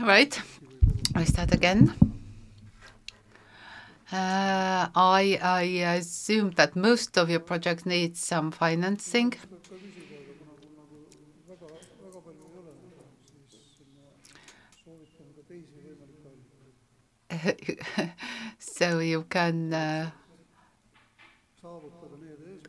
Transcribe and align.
Right. 0.00 0.40
I 1.14 1.24
start 1.24 1.52
again. 1.54 1.94
Uh, 4.12 4.88
I 4.94 5.38
I 5.40 5.62
assume 5.98 6.50
that 6.56 6.74
most 6.74 7.16
of 7.16 7.30
your 7.30 7.38
projects 7.40 7.86
need 7.86 8.16
some 8.16 8.50
financing. 8.50 9.34
So 18.58 18.98
you 19.00 19.24
can, 19.28 19.72
uh, 19.72 20.10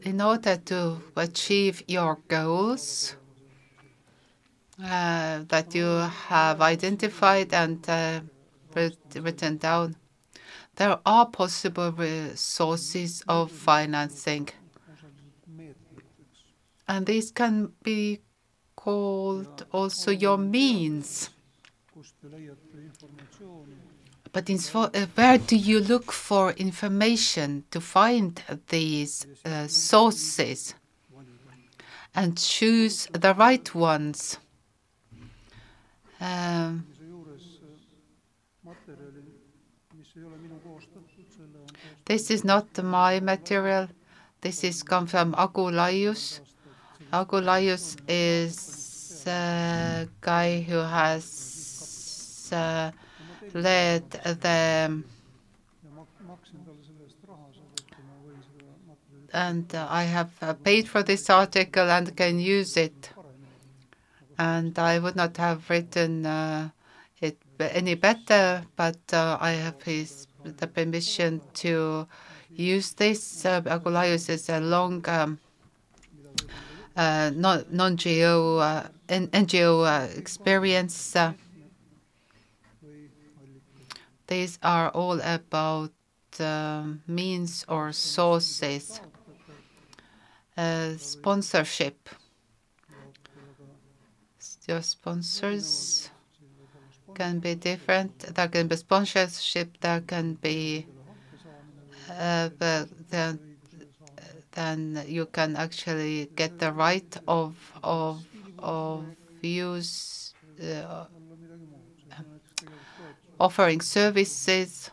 in 0.03 0.21
order 0.21 0.57
to 0.57 1.01
achieve 1.15 1.83
your 1.87 2.19
goals 2.27 3.15
Uh, 4.83 5.43
that 5.47 5.75
you 5.75 5.85
have 5.85 6.59
identified 6.59 7.53
and 7.53 7.87
uh, 7.87 8.19
written 9.15 9.57
down, 9.57 9.95
there 10.75 10.97
are 11.05 11.27
possible 11.27 11.93
sources 12.33 13.23
of 13.27 13.51
financing. 13.51 14.49
And 16.87 17.05
these 17.05 17.29
can 17.31 17.73
be 17.83 18.21
called 18.75 19.67
also 19.71 20.09
your 20.09 20.39
means. 20.39 21.29
But 24.33 24.49
uh, 24.49 25.05
where 25.13 25.37
do 25.37 25.55
you 25.57 25.79
look 25.79 26.11
for 26.11 26.53
information 26.53 27.65
to 27.69 27.79
find 27.79 28.41
these 28.69 29.27
sources 29.67 30.73
and 32.15 32.35
choose 32.35 33.07
the 33.13 33.35
right 33.35 33.75
ones? 33.75 34.39
This 42.05 42.29
is 42.29 42.43
not 42.43 42.83
my 42.83 43.19
material. 43.19 43.87
This 44.39 44.83
comes 44.83 45.09
from 45.09 45.33
Agu 45.33 45.71
Laius. 45.71 46.41
Agu 47.11 47.41
Laius 47.41 47.97
is 48.07 49.23
a 49.25 50.07
guy 50.19 50.61
who 50.61 50.77
has 50.77 52.51
led 53.53 54.09
the... 54.11 55.03
I 59.33 60.03
have 60.03 60.63
paid 60.63 60.87
for 60.87 61.01
this 61.01 61.29
article 61.29 61.89
and 61.89 62.15
can 62.15 62.39
use 62.39 62.77
it. 62.77 63.11
I 64.79 64.97
would 64.97 65.15
not 65.15 65.37
have 65.37 65.69
written 65.69 66.25
uh, 66.25 66.69
it 67.19 67.37
any 67.59 67.93
better, 67.93 68.65
but 68.75 68.97
uh, 69.13 69.37
I 69.39 69.51
have 69.51 69.81
his 69.83 70.27
the 70.43 70.65
permission 70.65 71.41
to 71.61 72.07
use 72.55 72.93
this. 72.93 73.45
Uh, 73.45 73.61
Laius 73.61 74.29
is 74.29 74.49
a 74.49 74.59
long 74.59 75.07
um, 75.07 75.39
non 76.95 77.97
NGO 79.07 80.17
experience. 80.17 81.15
These 84.27 84.57
are 84.63 84.89
all 84.89 85.19
about 85.21 85.91
means 87.07 87.65
or 87.67 87.91
sources. 87.91 89.01
Sponsorship. 90.97 92.09
Your 94.67 94.81
sponsors 94.81 96.09
can 97.15 97.39
be 97.39 97.55
different. 97.55 98.19
There 98.19 98.47
can 98.47 98.67
be 98.67 98.75
sponsorship, 98.75 99.79
there 99.81 100.01
can 100.01 100.35
be, 100.35 100.87
uh, 102.09 102.49
then 103.09 103.39
then 104.53 105.03
you 105.07 105.25
can 105.27 105.55
actually 105.55 106.29
get 106.35 106.59
the 106.59 106.71
right 106.71 107.17
of 107.27 107.55
of 107.81 108.23
use 109.41 110.33
uh, 110.61 111.05
offering 113.39 113.81
services. 113.81 114.91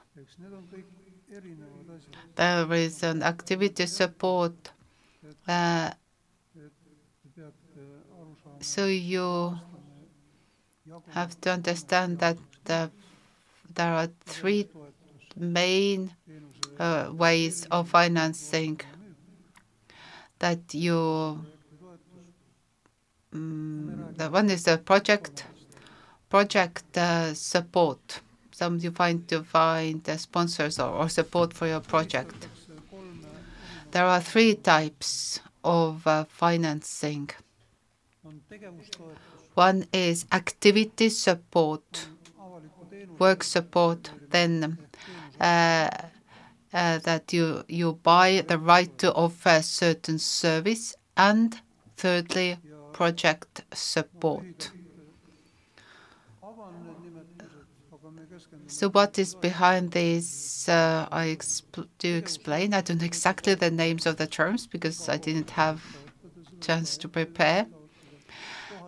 There 2.37 2.73
is 2.73 3.03
an 3.03 3.23
activity 3.23 3.87
support. 3.87 4.71
Uh, 5.47 5.91
So 8.61 8.87
you 8.87 9.59
have 11.11 11.41
to 11.43 11.53
understand 11.53 12.19
that 12.19 12.39
there 12.65 12.91
are 13.77 14.09
three 14.25 14.69
main 15.37 16.13
uh, 16.79 17.11
ways 17.13 17.67
of 17.71 17.89
financing 17.91 18.81
that 20.39 20.75
you... 20.75 21.45
Mm, 23.35 24.17
the 24.17 24.31
one 24.31 24.49
is 24.49 24.65
the 24.65 24.79
project 24.79 25.45
project 26.29 26.97
uh, 26.97 27.35
support. 27.35 28.21
Some 28.51 28.79
you 28.79 28.91
find 28.91 29.27
to 29.29 29.43
find 29.45 30.07
sponsors 30.19 30.79
or 30.79 31.09
support 31.09 31.53
for 31.53 31.67
your 31.67 31.81
project. 31.81 32.49
There 33.91 34.05
are 34.05 34.21
three 34.21 34.55
types 34.55 35.41
of 35.63 36.07
uh, 36.07 36.25
financing. 36.25 37.31
One 39.55 39.87
is 39.93 40.27
activity 40.33 41.09
support, 41.09 42.09
work 43.19 43.43
support, 43.43 44.11
then 44.31 44.79
uh, 45.41 45.91
uh, 46.73 46.99
that 46.99 47.33
you 47.33 47.65
you 47.69 47.95
buy 48.03 48.45
the 48.47 48.59
right 48.59 48.97
to 48.99 49.13
offer 49.15 49.63
certain 49.63 50.19
service, 50.19 50.95
and 51.17 51.61
thirdly, 51.97 52.59
project 52.93 53.63
support. 53.75 54.71
So 58.67 58.91
what 58.91 59.19
is 59.19 59.35
behind 59.35 59.93
this? 59.93 60.69
Uh, 60.69 61.09
I 61.11 61.37
do 61.99 62.17
explain. 62.17 62.75
I 62.75 62.81
don't 62.81 62.99
know 63.01 63.07
exactly 63.07 63.55
the 63.55 63.71
names 63.71 64.07
of 64.07 64.17
the 64.17 64.27
terms 64.27 64.67
because 64.67 65.09
I 65.09 65.17
didn't 65.17 65.51
have 65.51 65.83
chance 66.61 66.97
to 66.99 67.09
prepare. 67.09 67.67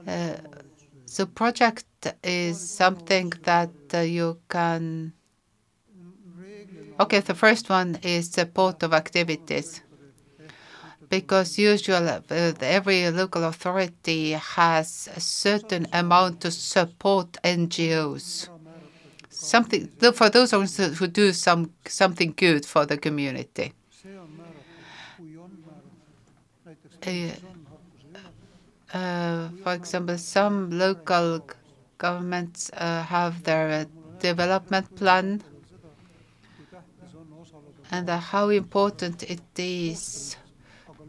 Uh, 0.06 0.36
the 1.16 1.26
project 1.26 1.84
is 2.22 2.58
something 2.58 3.32
that 3.42 3.70
uh, 3.94 3.98
you 3.98 4.38
can... 4.48 5.12
Okay, 6.98 7.20
the 7.20 7.34
first 7.34 7.68
one 7.70 7.98
is 8.02 8.30
support 8.30 8.82
of 8.82 8.92
activities, 8.92 9.80
because 11.08 11.56
usually 11.58 12.08
uh, 12.08 12.52
every 12.60 13.10
local 13.10 13.44
authority 13.44 14.32
has 14.32 15.08
a 15.16 15.20
certain 15.20 15.86
amount 15.94 16.42
to 16.42 16.50
support 16.50 17.32
NGOs. 17.42 18.50
Something 19.30 19.88
for 20.12 20.28
those 20.28 20.50
who 20.50 21.06
do 21.06 21.32
some 21.32 21.72
something 21.86 22.34
good 22.36 22.66
for 22.66 22.84
the 22.84 22.98
community. 22.98 23.72
Uh, 28.92 29.48
for 29.62 29.72
example, 29.74 30.18
some 30.18 30.70
local 30.70 31.46
governments 31.98 32.70
uh, 32.74 33.02
have 33.04 33.44
their 33.44 33.70
uh, 33.70 33.84
development 34.18 34.94
plan, 34.96 35.42
and 37.92 38.08
how 38.08 38.48
important 38.48 39.22
it 39.22 39.40
is 39.56 40.36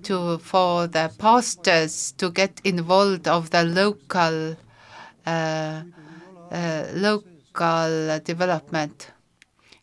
to 0.03 0.37
for 0.39 0.87
the 0.87 1.11
pastors 1.17 2.11
to 2.13 2.29
get 2.29 2.61
involved 2.63 3.27
of 3.27 3.49
the 3.49 3.63
local 3.63 4.55
local 6.95 8.19
development. 8.19 9.11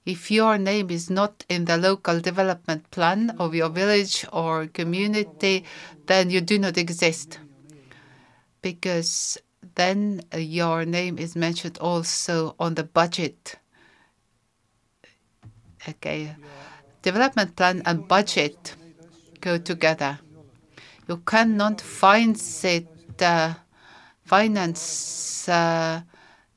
If 0.04 0.30
your 0.30 0.56
name 0.56 0.90
is 0.90 1.10
not 1.10 1.44
in 1.48 1.66
the 1.66 1.76
local 1.76 2.20
development 2.20 2.90
plan 2.90 3.30
of 3.38 3.54
your 3.54 3.68
village 3.68 4.24
or 4.32 4.66
community, 4.66 5.64
then 6.06 6.30
you 6.30 6.40
do 6.40 6.58
not 6.58 6.78
exist, 6.78 7.38
because 8.62 9.38
then 9.74 10.22
uh, 10.34 10.38
your 10.38 10.84
name 10.84 11.18
is 11.18 11.36
mentioned 11.36 11.78
also 11.78 12.54
on 12.58 12.74
the 12.74 12.84
budget. 12.84 13.56
Okay. 15.88 16.28
Uh, 16.28 16.34
development 17.02 17.56
plan 17.56 17.82
and 17.86 18.06
budget 18.08 18.74
go 19.40 19.58
together. 19.58 20.18
You 21.08 21.18
cannot 21.18 21.80
finance 21.80 22.64
uh, 25.48 26.02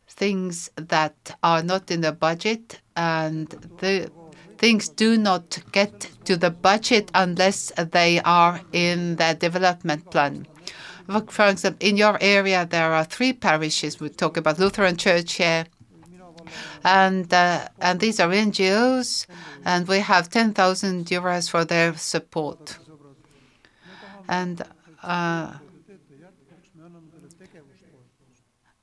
things 0.10 0.70
that 0.76 1.38
are 1.42 1.64
not 1.64 1.90
in 1.90 2.02
the 2.02 2.12
budget, 2.12 2.82
and 2.96 3.48
the 3.78 4.12
things 4.58 4.90
do 4.90 5.18
not 5.18 5.58
get 5.72 6.12
to 6.26 6.36
the 6.36 6.52
budget 6.52 7.10
unless 7.16 7.72
they 7.78 8.20
are 8.20 8.62
in 8.74 9.16
the 9.16 9.38
development 9.40 10.10
plan. 10.10 10.46
For 11.08 11.48
example, 11.48 11.88
in 11.88 11.98
your 11.98 12.18
area, 12.22 12.66
there 12.66 12.94
are 12.94 13.04
three 13.04 13.34
parishes. 13.34 14.00
We 14.00 14.10
talk 14.10 14.38
about 14.38 14.60
Lutheran 14.60 14.98
Church 14.98 15.34
here. 15.34 15.66
And, 16.84 17.32
uh, 17.34 17.68
and 17.80 18.00
these 18.00 18.20
are 18.20 18.30
NGOs, 18.30 19.28
and 19.64 19.88
we 19.88 20.00
have 20.00 20.30
10,000 20.30 21.06
euros 21.06 21.50
for 21.50 21.64
their 21.64 21.96
support. 21.96 22.78
And 24.28 24.62
uh, 25.04 25.54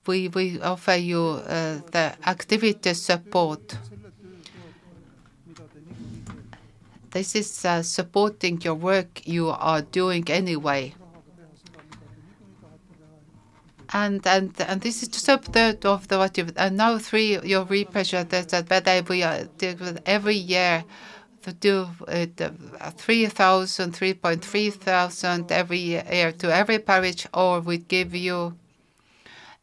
we, 0.07 0.29
we 0.29 0.61
offer 0.61 0.95
you 0.95 1.21
uh, 1.21 1.81
the 1.91 2.15
activity 2.27 2.95
support. 2.95 3.77
This 7.11 7.35
is 7.35 7.65
uh, 7.65 7.83
supporting 7.83 8.61
your 8.61 8.75
work 8.75 9.27
you 9.27 9.49
are 9.49 9.83
doing 9.83 10.29
anyway. 10.31 10.95
And 13.93 14.27
and 14.27 14.55
and 14.61 14.81
this 14.83 15.03
is 15.03 15.09
just 15.09 15.29
a 15.29 15.39
third 15.39 15.87
of 15.87 16.09
the 16.09 16.19
what 16.19 16.37
you 16.37 16.47
and 16.57 16.77
now 16.77 16.99
three 16.99 17.39
your 17.43 17.65
representatives 17.65 18.47
that 18.49 18.69
whether 18.69 19.03
we 19.09 19.23
are 19.23 19.49
every 20.05 20.37
year 20.37 20.85
to 21.43 21.53
do 21.53 21.89
it 22.09 22.41
uh, 22.41 22.51
3,000, 22.91 23.93
3.3 23.93 24.73
thousand 24.75 25.53
every 25.53 25.79
year 25.79 26.33
to 26.33 26.55
every 26.55 26.79
parish, 26.79 27.27
or 27.33 27.61
we 27.61 27.79
give 27.79 28.15
you 28.15 28.55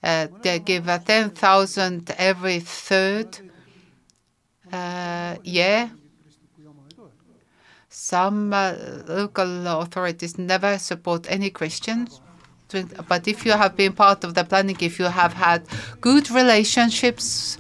uh, 0.06 0.28
they 0.44 0.60
give 0.60 0.88
a 0.88 1.00
10,000 1.00 2.14
every 2.18 2.60
third 2.60 3.40
uh, 4.72 5.36
year. 5.44 5.92
Some 7.90 8.54
uh, 8.54 8.76
local 9.08 9.68
authorities 9.82 10.38
never 10.38 10.78
support 10.78 11.26
any 11.28 11.50
Christians. 11.50 12.22
But 13.08 13.28
if 13.28 13.46
you 13.46 13.52
have 13.52 13.76
been 13.76 13.94
part 13.94 14.24
of 14.24 14.34
the 14.34 14.44
planning, 14.44 14.78
if 14.80 15.00
you 15.00 15.06
have 15.06 15.34
had 15.34 15.64
good 16.02 16.30
relationships, 16.32 17.58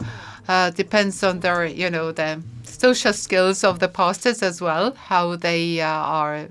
uh, 0.47 0.71
depends 0.71 1.23
on 1.23 1.39
their, 1.39 1.65
you 1.65 1.89
know, 1.89 2.11
the 2.11 2.41
social 2.63 3.13
skills 3.13 3.63
of 3.63 3.79
the 3.79 3.87
pastors 3.87 4.41
as 4.41 4.61
well, 4.61 4.93
how 4.93 5.35
they 5.35 5.81
uh, 5.81 5.87
are 5.87 6.47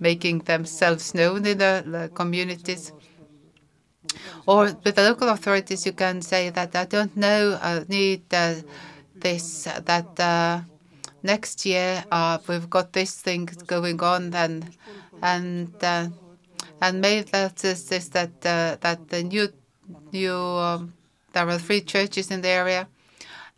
making 0.00 0.40
themselves 0.40 1.14
known 1.14 1.46
in 1.46 1.58
the, 1.58 1.84
the, 1.86 2.10
communities. 2.14 2.92
Or 4.46 4.64
with 4.84 4.94
the 4.94 5.02
local 5.02 5.28
authorities, 5.28 5.84
you 5.84 5.92
can 5.92 6.22
say 6.22 6.50
that 6.50 6.74
I 6.76 6.84
don't 6.84 7.16
know, 7.16 7.58
I 7.60 7.84
need 7.88 8.22
uh, 8.32 8.54
this, 9.14 9.64
that 9.64 10.20
uh, 10.20 10.60
next 11.22 11.66
year 11.66 12.04
uh, 12.10 12.38
we've 12.46 12.70
got 12.70 12.92
this 12.92 13.20
thing 13.20 13.48
going 13.66 14.00
on, 14.02 14.32
and 14.34 14.76
and 15.22 15.72
uh, 15.82 16.08
and 16.80 17.00
maybe 17.00 17.28
that 17.30 17.64
is 17.64 17.88
this 17.88 18.08
that 18.08 18.34
uh, 18.44 18.76
that 18.80 19.08
the 19.08 19.22
new 19.22 19.48
new 20.12 20.34
um, 20.34 20.92
there 21.32 21.48
are 21.48 21.58
three 21.58 21.80
churches 21.80 22.30
in 22.30 22.40
the 22.40 22.48
area. 22.48 22.88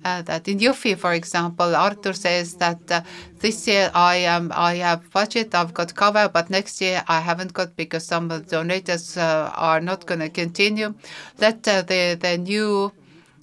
Uh, 0.05 0.23
that 0.23 0.47
in 0.47 0.61
Jõhvi, 0.61 0.97
for 0.97 1.13
example, 1.13 1.75
Arthur 1.75 2.13
says 2.13 2.55
that 2.55 2.79
uh, 2.89 3.01
this 3.41 3.67
year 3.67 3.91
I 3.95 4.17
am 4.17 4.53
I 4.55 4.77
have 4.77 5.11
budget, 5.11 5.53
I've 5.57 5.75
got 5.75 5.93
cover, 5.93 6.29
but 6.29 6.51
next 6.51 6.81
year 6.81 7.03
I 7.09 7.19
haven't 7.19 7.53
got 7.53 7.75
because 7.75 8.07
some 8.07 8.31
of 8.31 8.45
the 8.45 8.51
donors 8.51 9.17
uh, 9.17 9.53
are 9.57 9.81
not 9.81 10.07
going 10.07 10.21
to 10.21 10.29
continue. 10.29 10.95
That 11.39 11.67
uh, 11.67 11.83
the 11.83 12.17
the 12.21 12.39
new 12.39 12.93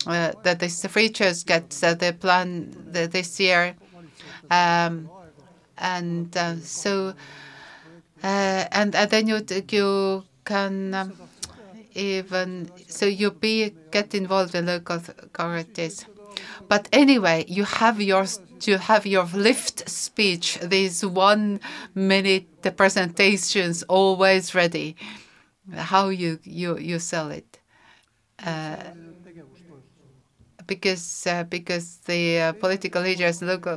uh, 0.07 0.31
that 0.43 0.59
the 0.59 0.69
free 0.69 1.09
church 1.09 1.45
gets 1.45 1.81
the 1.81 2.15
plan 2.17 2.71
the, 2.89 3.07
this 3.07 3.37
year, 3.37 3.75
um, 4.49 5.09
and 5.77 6.33
so 6.63 7.09
uh, 7.09 7.13
and, 8.71 8.95
and 8.95 9.09
then 9.09 9.27
you 9.27 9.45
you 9.71 10.23
can 10.45 10.93
um, 10.93 11.13
even 11.93 12.69
so 12.87 13.05
you 13.05 13.31
be 13.31 13.73
get 13.91 14.13
involved 14.15 14.55
in 14.55 14.65
local 14.65 14.97
authorities. 14.97 16.05
But 16.67 16.89
anyway, 16.91 17.45
you 17.47 17.63
have 17.65 18.01
your 18.01 18.25
you 18.63 18.77
have 18.77 19.05
your 19.05 19.25
lift 19.25 19.89
speech, 19.89 20.59
these 20.61 21.05
one 21.05 21.59
minute 21.93 22.47
presentations 22.77 23.83
always 23.83 24.55
ready. 24.55 24.95
How 25.75 26.09
you 26.09 26.39
you 26.43 26.77
you 26.77 26.99
sell 26.99 27.31
it. 27.31 27.59
Uh, 28.43 28.77
because 30.67 31.27
uh, 31.27 31.43
because 31.43 31.97
the 32.05 32.39
uh, 32.39 32.53
political 32.53 33.01
leaders 33.01 33.41
look 33.41 33.67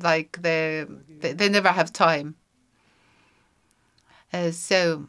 like 0.00 0.38
they 0.42 0.86
they 1.20 1.48
never 1.48 1.68
have 1.68 1.92
time. 1.92 2.34
Uh, 4.32 4.50
so 4.50 5.06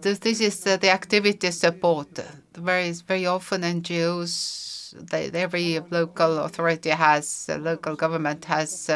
this, 0.00 0.40
is 0.40 0.64
uh, 0.66 0.76
the 0.76 0.90
activity 0.90 1.50
support. 1.50 2.20
Very, 2.54 2.92
very 2.92 3.26
often 3.26 3.62
NGOs, 3.62 4.94
every 5.12 5.80
local 5.90 6.38
authority 6.38 6.90
has, 6.90 7.48
uh, 7.48 7.56
local 7.56 7.96
government 7.96 8.44
has 8.44 8.86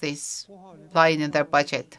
this, 0.00 0.46
line 0.94 1.20
in 1.20 1.30
their 1.30 1.44
budget. 1.44 1.98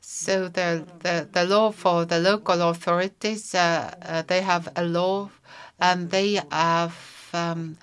So 0.00 0.48
the, 0.48 0.84
the, 0.98 1.28
the 1.30 1.44
law 1.44 1.70
for 1.70 2.04
the 2.04 2.18
local 2.18 2.60
authorities, 2.62 3.52
they 3.52 4.42
have 4.42 4.68
a 4.74 4.84
law 4.84 5.30
and 5.78 6.10
they 6.10 6.40
have 6.50 7.19
um, 7.34 7.76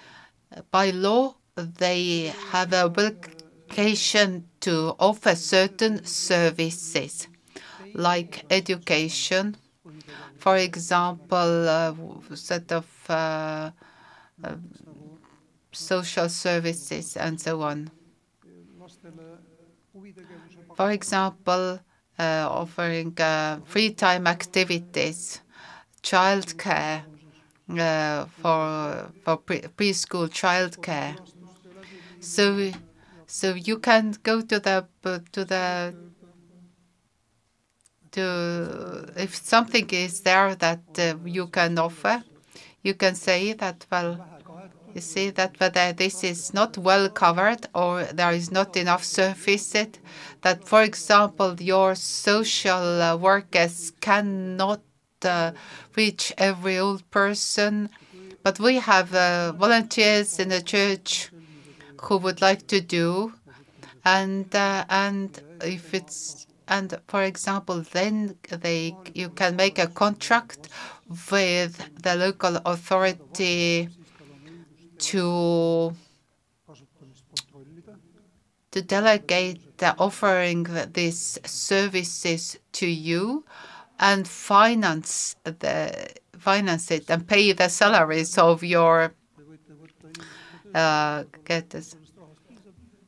by 0.72 0.92
law, 0.92 1.36
they 1.56 2.34
have 2.52 2.74
a 2.74 2.86
obligation 2.86 4.48
to 4.62 4.96
offer 5.00 5.36
certain 5.36 6.04
services 6.06 7.28
like 7.94 8.46
education, 8.50 9.58
for 10.38 10.58
example, 10.58 11.68
uh, 11.70 11.94
set 12.36 12.72
of 12.72 12.88
uh, 13.10 13.72
uh, 14.44 14.56
social 15.72 16.30
services 16.30 17.18
and 17.18 17.40
so 17.40 17.62
on. 17.62 17.92
For 20.76 20.92
example, 20.92 21.80
uh, 22.20 22.48
offering 22.50 23.20
uh, 23.20 23.60
free 23.66 23.94
time 23.94 24.28
activities, 24.28 25.42
childcare, 26.04 27.04
for 27.68 29.12
for 29.24 29.38
pre 29.38 29.62
preschool 29.62 30.30
childcare. 30.30 31.18
So 32.20 32.72
so 33.28 33.54
you 33.54 33.80
can 33.80 34.16
go 34.24 34.42
to 34.42 34.60
the 34.60 34.88
to 35.34 35.46
the 35.46 35.94
to 38.12 39.14
if 39.16 39.36
something 39.36 39.88
is 39.92 40.22
there 40.22 40.56
that 40.56 40.82
uh, 40.98 41.16
you 41.26 41.48
can 41.48 41.78
offer, 41.78 42.24
you 42.84 42.94
can 42.94 43.16
say 43.16 43.54
that 43.54 43.86
well. 43.92 44.20
You 44.94 45.02
see 45.02 45.30
that 45.32 45.60
whether 45.60 45.94
this 45.94 46.24
is 46.24 46.54
not 46.56 46.78
well 46.78 47.10
covered 47.10 47.68
or 47.76 48.04
there 48.06 48.32
is 48.32 48.52
not 48.52 48.76
enough 48.76 49.04
surface 49.04 49.76
that, 50.42 50.64
for 50.66 50.82
example, 50.82 51.56
your 51.62 51.94
social 51.94 53.02
uh, 53.02 53.16
workers 53.16 53.92
cannot 54.02 54.82
uh, 55.28 55.52
reach 55.96 56.34
every 56.38 56.78
old 56.78 57.10
person. 57.12 57.90
But 58.44 58.60
we 58.60 58.76
have 58.78 59.14
uh, 59.14 59.52
volunteers 59.52 60.40
in 60.40 60.50
the 60.50 60.62
church 60.62 61.30
who 62.02 62.18
would 62.18 62.42
like 62.42 62.68
to 62.68 62.80
do, 62.82 63.34
and 64.06 64.54
uh, 64.56 64.86
and 64.90 65.40
if 65.62 65.94
it's 65.94 66.48
and 66.68 66.98
for 67.08 67.24
example, 67.24 67.84
then 67.92 68.36
they 68.50 68.96
you 69.14 69.30
can 69.30 69.56
make 69.56 69.80
a 69.80 69.88
contract 69.88 70.70
with 71.32 71.82
the 72.02 72.16
local 72.16 72.58
authority 72.66 73.90
to 75.00 75.94
to 78.72 78.82
delegate 78.82 79.78
the 79.78 79.96
offering 79.98 80.68
these 80.94 81.40
services 81.46 82.60
to 82.74 82.88
you 82.88 83.44
and 84.00 84.28
finance 84.28 85.36
the 85.44 86.10
finance 86.38 86.92
it 86.92 87.10
and 87.10 87.28
pay 87.28 87.52
the 87.52 87.68
salaries 87.70 88.38
of 88.38 88.64
your 88.64 89.14
uh, 90.74 91.24
getters. 91.46 91.96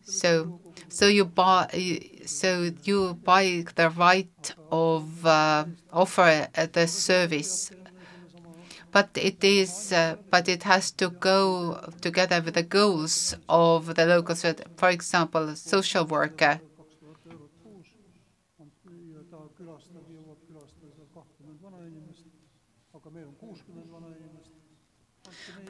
So 0.03 0.59
so 0.89 1.07
you 1.07 1.25
buy 1.25 1.99
so 2.25 2.71
you 2.83 3.13
buy 3.23 3.65
the 3.75 3.89
right 3.91 4.53
of 4.71 5.25
uh, 5.25 5.65
offer 5.91 6.47
the 6.73 6.87
service 6.87 7.71
but 8.91 9.09
it 9.15 9.43
is 9.43 9.91
uh, 9.91 10.15
but 10.29 10.47
it 10.47 10.63
has 10.63 10.91
to 10.91 11.09
go 11.09 11.79
together 12.01 12.41
with 12.41 12.55
the 12.55 12.63
goals 12.63 13.35
of 13.47 13.95
the 13.95 14.05
local 14.05 14.35
for 14.35 14.89
example 14.89 15.55
social 15.55 16.05
worker 16.05 16.61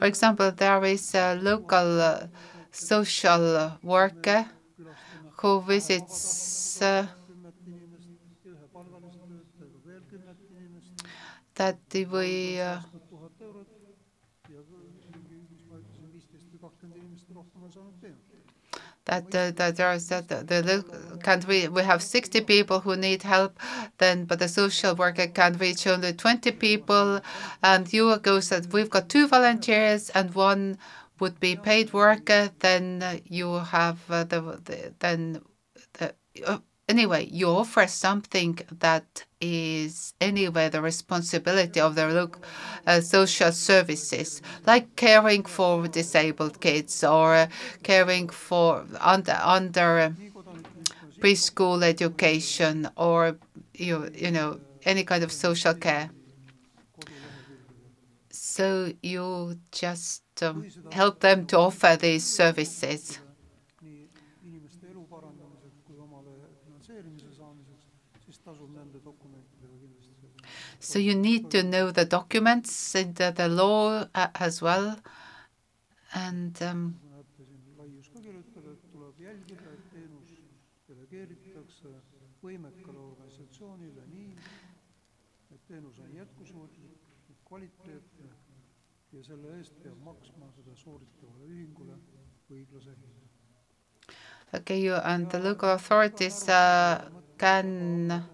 For 0.00 0.06
example, 0.06 0.50
there 0.50 0.82
is 0.86 1.14
a 1.14 1.34
local 1.34 2.00
uh, 2.00 2.26
social 2.72 3.76
worker 3.82 4.46
who 5.36 5.60
visits 5.60 6.80
uh, 6.80 7.06
that 11.56 11.76
või 12.08 12.56
that, 19.10 19.34
uh, 19.34 19.50
that 19.50 19.76
there 19.76 19.92
is 19.92 20.08
that 20.08 20.28
the, 20.28 20.44
the 20.44 21.18
country 21.18 21.66
we 21.66 21.82
have 21.82 22.00
60 22.00 22.42
people 22.42 22.78
who 22.80 22.94
need 22.96 23.22
help 23.24 23.58
then 23.98 24.24
but 24.24 24.38
the 24.38 24.48
social 24.48 24.94
worker 24.94 25.26
can 25.26 25.54
reach 25.58 25.86
only 25.86 26.12
20 26.12 26.52
people. 26.52 27.20
And 27.62 27.92
you 27.92 28.16
go 28.18 28.38
said 28.40 28.72
we've 28.72 28.88
got 28.90 29.08
two 29.08 29.26
volunteers 29.26 30.10
and 30.10 30.32
one 30.34 30.78
would 31.18 31.40
be 31.40 31.56
paid 31.56 31.92
worker 31.92 32.50
then 32.60 33.20
you 33.24 33.54
have 33.54 33.98
uh, 34.08 34.24
the, 34.24 34.40
the, 34.64 34.94
then 35.00 35.42
the, 35.94 36.14
uh, 36.46 36.58
anyway 36.94 37.22
you 37.30 37.46
offer 37.48 37.86
something 37.86 38.58
that 38.86 39.24
is 39.40 40.12
anyway 40.20 40.68
the 40.68 40.82
responsibility 40.82 41.80
of 41.80 41.94
the 41.94 42.30
uh, 42.86 43.00
social 43.00 43.52
services, 43.52 44.42
like 44.66 44.94
caring 44.96 45.44
for 45.44 45.88
disabled 45.88 46.60
kids 46.60 47.02
or 47.04 47.34
uh, 47.34 47.46
caring 47.82 48.28
for 48.28 48.84
under 49.00 49.38
under 49.42 49.98
uh, 49.98 50.10
preschool 51.20 51.82
education 51.82 52.88
or 52.96 53.38
you 53.74 54.08
you 54.14 54.30
know 54.30 54.60
any 54.84 55.04
kind 55.04 55.22
of 55.22 55.32
social 55.32 55.74
care. 55.74 56.10
So 58.30 58.92
you 59.02 59.58
just 59.72 60.22
um, 60.42 60.66
help 60.92 61.20
them 61.20 61.46
to 61.46 61.58
offer 61.58 61.96
these 62.00 62.24
services. 62.26 63.18
So 70.90 70.98
you 70.98 71.14
need 71.14 71.52
to 71.52 71.62
know 71.62 71.92
the 71.92 72.04
documents 72.04 72.96
and 72.96 73.14
the, 73.14 73.30
the 73.30 73.46
law 73.46 74.06
uh, 74.12 74.26
as 74.34 74.60
well. 74.60 74.98
And 76.12 76.60
um, 76.60 76.96
Okay, 94.52 94.80
you 94.80 94.94
and 94.96 95.30
the 95.30 95.38
local 95.38 95.70
authorities 95.70 96.48
uh, 96.48 97.08
can 97.38 98.24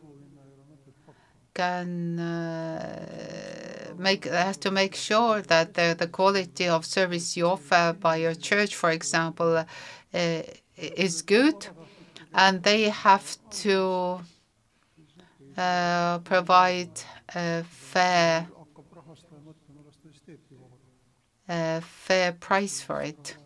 can 1.57 2.19
uh, 2.19 3.95
make 3.97 4.25
has 4.25 4.59
to 4.59 4.71
make 4.71 4.95
sure 4.95 5.41
that 5.43 5.75
the, 5.75 5.97
the 5.99 6.07
quality 6.07 6.69
of 6.69 6.85
service 6.85 7.37
you 7.37 7.47
offer 7.47 7.97
by 7.99 8.17
your 8.17 8.35
church, 8.35 8.75
for 8.75 8.91
example, 8.91 9.53
uh, 9.57 10.43
is 10.77 11.23
good, 11.23 11.69
and 12.35 12.63
they 12.63 12.83
have 12.91 13.39
to 13.51 14.21
uh, 15.57 16.19
provide 16.19 17.01
fair 17.65 18.47
a 21.49 21.81
fair 21.81 22.33
price 22.33 22.81
for 22.83 23.01
it. 23.03 23.37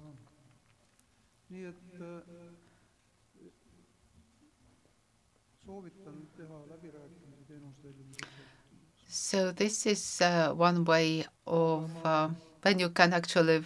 So 9.30 9.52
this 9.52 9.86
is 9.86 10.20
uh, 10.20 10.52
one 10.54 10.84
way 10.84 11.24
of 11.46 11.88
uh, 12.04 12.30
when 12.62 12.80
you 12.80 12.88
can 12.88 13.12
actually 13.12 13.62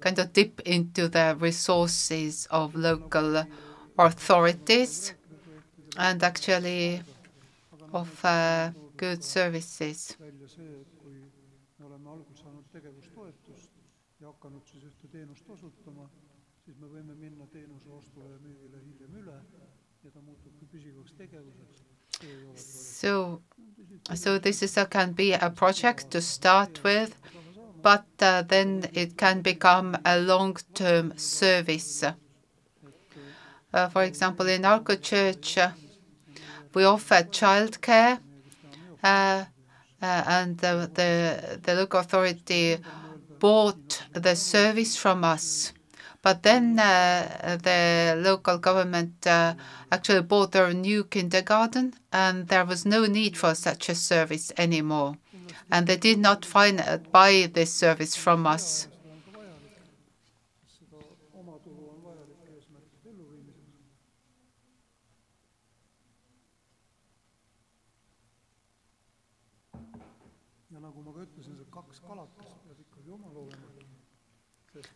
kind 0.00 0.18
of 0.18 0.34
dip 0.34 0.60
into 0.60 1.08
the 1.08 1.36
resources 1.40 2.46
of 2.50 2.74
local 2.74 3.46
authorities 3.96 5.14
and 5.96 6.22
actually 6.22 7.02
offer 7.94 8.74
good 8.98 9.24
services. 9.24 10.18
So 22.56 23.42
so 24.14 24.38
this 24.38 24.78
can 24.90 25.12
be 25.12 25.32
a 25.32 25.50
project 25.50 26.10
to 26.10 26.20
start 26.20 26.82
with, 26.82 27.16
but 27.82 28.06
uh, 28.20 28.42
then 28.42 28.88
it 28.94 29.16
can 29.16 29.42
become 29.42 29.96
a 30.04 30.18
long-term 30.18 31.16
service. 31.18 32.02
Uh, 33.72 33.88
for 33.88 34.04
example, 34.04 34.46
in 34.46 34.64
our 34.64 34.80
church, 34.96 35.58
uh, 35.58 35.70
we 36.72 36.84
offer 36.84 37.22
childcare, 37.24 38.20
and 39.02 40.58
the, 40.58 41.60
the 41.62 41.74
local 41.74 42.00
authority 42.00 42.78
bought 43.38 44.02
the 44.14 44.34
service 44.34 44.96
from 44.96 45.24
us. 45.24 45.73
But 46.24 46.42
then 46.42 46.80
uh, 46.80 47.58
the 47.62 48.16
local 48.18 48.58
government 48.58 49.26
uh, 49.28 49.54
actually 49.92 50.22
bought 50.22 50.50
their 50.52 50.72
new 50.74 51.04
kindergarten, 51.04 51.94
and 52.12 52.48
there 52.48 52.64
was 52.64 52.84
no 52.84 53.06
need 53.06 53.36
for 53.36 53.54
such 53.54 53.88
a 53.90 53.94
service 53.94 54.50
anymore. 54.56 55.18
And 55.70 55.86
they 55.86 55.98
did 55.98 56.18
not 56.18 56.44
find, 56.46 56.80
uh, 56.80 56.98
buy 57.12 57.50
this 57.52 57.72
service 57.74 58.16
from 58.16 58.46
us. 58.46 58.88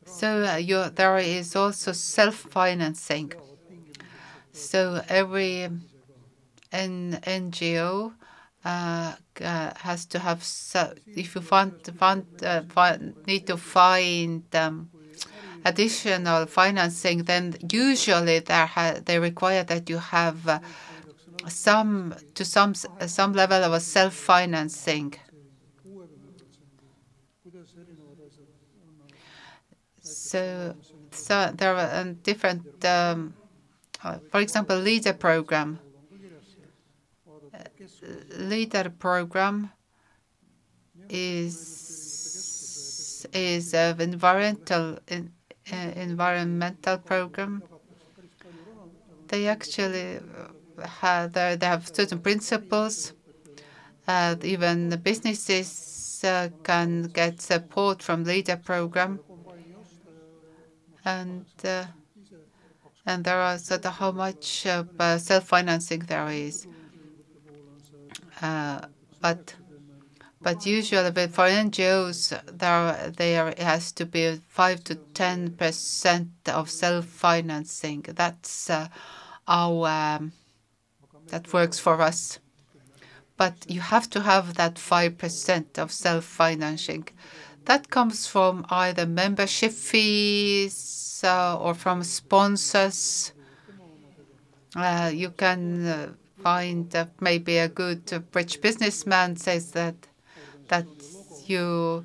So 0.04 0.42
uh, 0.42 0.90
there 0.90 1.18
is 1.18 1.54
also 1.54 1.92
self-financing. 1.92 3.32
So 4.52 5.02
every 5.08 5.68
NGO 6.72 8.12
uh, 8.64 9.14
uh, 9.40 9.70
has 9.76 10.04
to 10.06 10.18
have. 10.18 10.40
If 11.06 11.34
you 11.34 11.42
uh, 11.52 12.98
need 13.26 13.46
to 13.46 13.56
find 13.56 14.42
um, 14.54 14.90
additional 15.64 16.46
financing, 16.46 17.22
then 17.24 17.56
usually 17.70 18.40
they 18.40 19.18
require 19.18 19.64
that 19.64 19.88
you 19.88 19.98
have 19.98 20.60
some 21.46 22.14
to 22.34 22.44
some 22.44 22.74
some 22.74 23.32
level 23.32 23.62
of 23.62 23.80
self-financing. 23.82 25.14
So, 30.28 30.74
so 31.10 31.50
there 31.54 31.74
are 31.74 32.00
um, 32.02 32.14
different, 32.16 32.84
um, 32.84 33.32
uh, 34.04 34.18
for 34.30 34.40
example, 34.40 34.76
leader 34.76 35.14
program. 35.14 35.78
Uh, 37.54 37.60
leader 38.36 38.90
program 38.90 39.70
is 41.08 41.56
is 43.32 43.72
an 43.72 43.98
environmental 44.02 44.98
in, 45.08 45.32
uh, 45.72 45.92
environmental 45.96 46.98
program. 46.98 47.62
They 49.28 49.48
actually 49.48 50.20
have 51.00 51.32
they 51.32 51.56
have 51.62 51.88
certain 51.88 52.18
principles. 52.18 53.14
Uh, 54.06 54.36
even 54.42 54.90
the 54.90 54.98
businesses 54.98 56.22
uh, 56.22 56.50
can 56.64 57.04
get 57.04 57.40
support 57.40 58.02
from 58.02 58.24
leader 58.24 58.56
program 58.58 59.20
and 61.08 61.46
uh, 61.64 61.84
and 63.06 63.24
there 63.24 63.40
are 63.40 63.56
sort 63.58 63.86
of 63.86 63.94
how 63.94 64.12
much 64.12 64.66
uh, 64.66 64.84
self-financing 65.18 66.00
there 66.00 66.28
is. 66.28 66.66
Uh, 68.42 68.80
but 69.20 69.54
but 70.42 70.66
usually 70.66 71.10
for 71.28 71.46
NGOs, 71.66 72.20
there 72.62 73.10
there 73.10 73.54
has 73.58 73.92
to 73.92 74.04
be 74.04 74.40
five 74.48 74.84
to 74.84 74.94
ten 75.22 75.52
percent 75.52 76.30
of 76.46 76.70
self-financing. 76.70 78.02
That's 78.20 78.70
um, 78.70 80.32
that 81.28 81.52
works 81.52 81.78
for 81.78 82.00
us. 82.02 82.38
But 83.36 83.56
you 83.68 83.80
have 83.80 84.10
to 84.10 84.20
have 84.20 84.54
that 84.54 84.78
five 84.78 85.16
percent 85.16 85.78
of 85.78 85.90
self-financing. 85.92 87.08
That 87.64 87.90
comes 87.90 88.26
from 88.26 88.64
either 88.70 89.06
membership 89.06 89.72
fees 89.72 91.22
uh, 91.24 91.58
or 91.58 91.74
from 91.74 92.02
sponsors. 92.02 93.32
Uh, 94.76 95.10
you 95.12 95.30
can 95.30 95.86
uh, 95.86 96.12
find 96.42 96.94
maybe 97.20 97.58
a 97.58 97.68
good 97.68 98.02
rich 98.34 98.60
businessman 98.60 99.36
says 99.36 99.72
that 99.72 99.96
that 100.68 100.86
you 101.46 102.04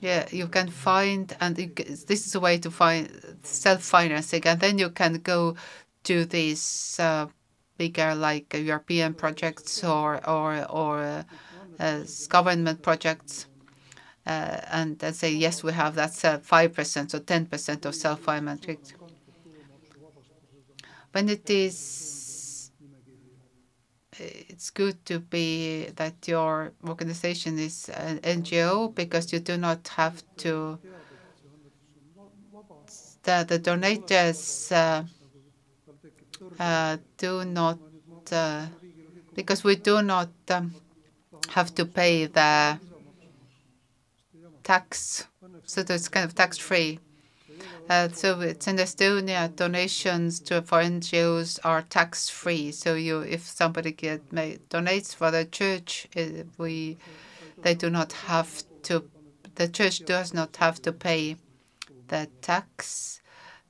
yeah 0.00 0.26
you 0.30 0.48
can 0.48 0.68
find 0.68 1.36
and 1.40 1.56
this 1.56 2.26
is 2.26 2.34
a 2.34 2.40
way 2.40 2.58
to 2.58 2.70
find 2.70 3.08
self-financing 3.42 4.42
and 4.46 4.60
then 4.60 4.78
you 4.78 4.90
can 4.90 5.14
go 5.14 5.54
to 6.02 6.24
these 6.26 7.00
bigger 7.78 8.14
like 8.14 8.52
European 8.52 9.14
projects 9.14 9.82
or 9.84 10.20
or 10.28 10.64
or 10.70 11.24
government 12.28 12.82
projects 12.82 13.46
and 14.26 15.02
say, 15.14 15.32
yes, 15.32 15.62
we 15.62 15.72
have 15.72 15.94
that 15.94 16.10
5% 16.12 17.14
or 17.14 17.20
10% 17.20 17.84
of 17.84 17.94
self-financing. 17.94 18.78
When 21.12 21.28
it 21.28 21.48
is, 21.50 22.70
it's 24.18 24.70
good 24.70 25.04
to 25.06 25.18
be 25.18 25.86
that 25.96 26.28
your 26.28 26.72
organization 26.86 27.58
is 27.58 27.88
an 27.88 28.18
NGO 28.18 28.94
because 28.94 29.32
you 29.32 29.40
do 29.40 29.56
not 29.56 29.88
have 29.88 30.22
to, 30.38 30.78
the, 33.22 33.44
the 33.48 33.58
donators 33.58 34.70
uh, 34.70 35.02
uh, 36.58 36.96
do 37.16 37.44
not, 37.44 37.78
uh, 38.30 38.66
because 39.34 39.64
we 39.64 39.76
do 39.76 40.00
not 40.02 40.30
um, 40.50 40.74
have 41.48 41.74
to 41.74 41.84
pay 41.86 42.26
the 42.26 42.78
tax, 44.70 45.26
so 45.64 45.80
it's 45.80 46.08
kind 46.08 46.24
of 46.24 46.32
tax-free. 46.36 47.00
Uh, 47.88 48.08
so 48.08 48.40
it's 48.40 48.68
in 48.68 48.76
Estonia, 48.76 49.42
donations 49.64 50.38
to 50.38 50.62
for 50.62 50.78
NGOs 50.80 51.58
are 51.64 51.82
tax-free. 51.82 52.70
So 52.70 52.94
you, 52.94 53.16
if 53.36 53.42
somebody 53.60 53.90
get 53.90 54.20
donates 54.74 55.12
for 55.12 55.32
the 55.32 55.44
church, 55.44 56.06
uh, 56.16 56.44
we 56.56 56.98
they 57.64 57.74
do 57.74 57.90
not 57.90 58.12
have 58.30 58.50
to. 58.86 58.94
The 59.56 59.68
church 59.78 59.96
does 60.04 60.32
not 60.32 60.56
have 60.64 60.80
to 60.82 60.92
pay 60.92 61.36
the 62.06 62.28
tax, 62.40 63.20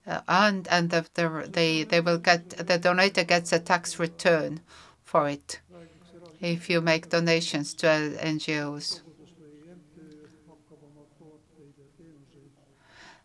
uh, 0.06 0.20
and 0.28 0.68
and 0.68 0.90
the, 0.90 1.02
the, 1.14 1.26
they 1.56 1.84
they 1.84 2.00
will 2.02 2.18
get 2.18 2.42
the 2.50 2.78
donator 2.78 3.26
gets 3.26 3.52
a 3.54 3.58
tax 3.58 3.98
return 3.98 4.60
for 5.02 5.30
it 5.30 5.60
if 6.40 6.68
you 6.70 6.82
make 6.82 7.08
donations 7.08 7.72
to 7.80 7.86
NGOs. 8.34 9.00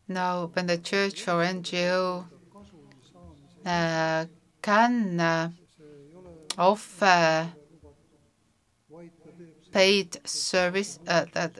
Now, 0.07 0.51
when 0.53 0.67
the 0.67 0.77
church 0.77 1.27
or 1.27 1.43
NGO 1.43 2.25
uh, 3.65 4.25
can 4.61 5.19
uh, 5.19 5.51
offer 6.57 7.51
paid 9.71 10.17
service 10.27 10.99
uh, 11.07 11.25
that 11.33 11.51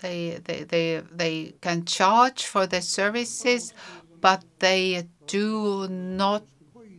they, 0.00 0.40
they, 0.44 0.64
they, 0.64 1.02
they 1.12 1.54
can 1.60 1.84
charge 1.84 2.44
for 2.44 2.66
the 2.66 2.82
services, 2.82 3.72
but 4.20 4.44
they 4.58 5.06
do 5.26 5.88
not, 5.88 6.42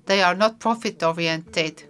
they 0.06 0.24
are 0.24 0.34
not 0.34 0.60
profit 0.60 1.04
oriented. 1.04 1.84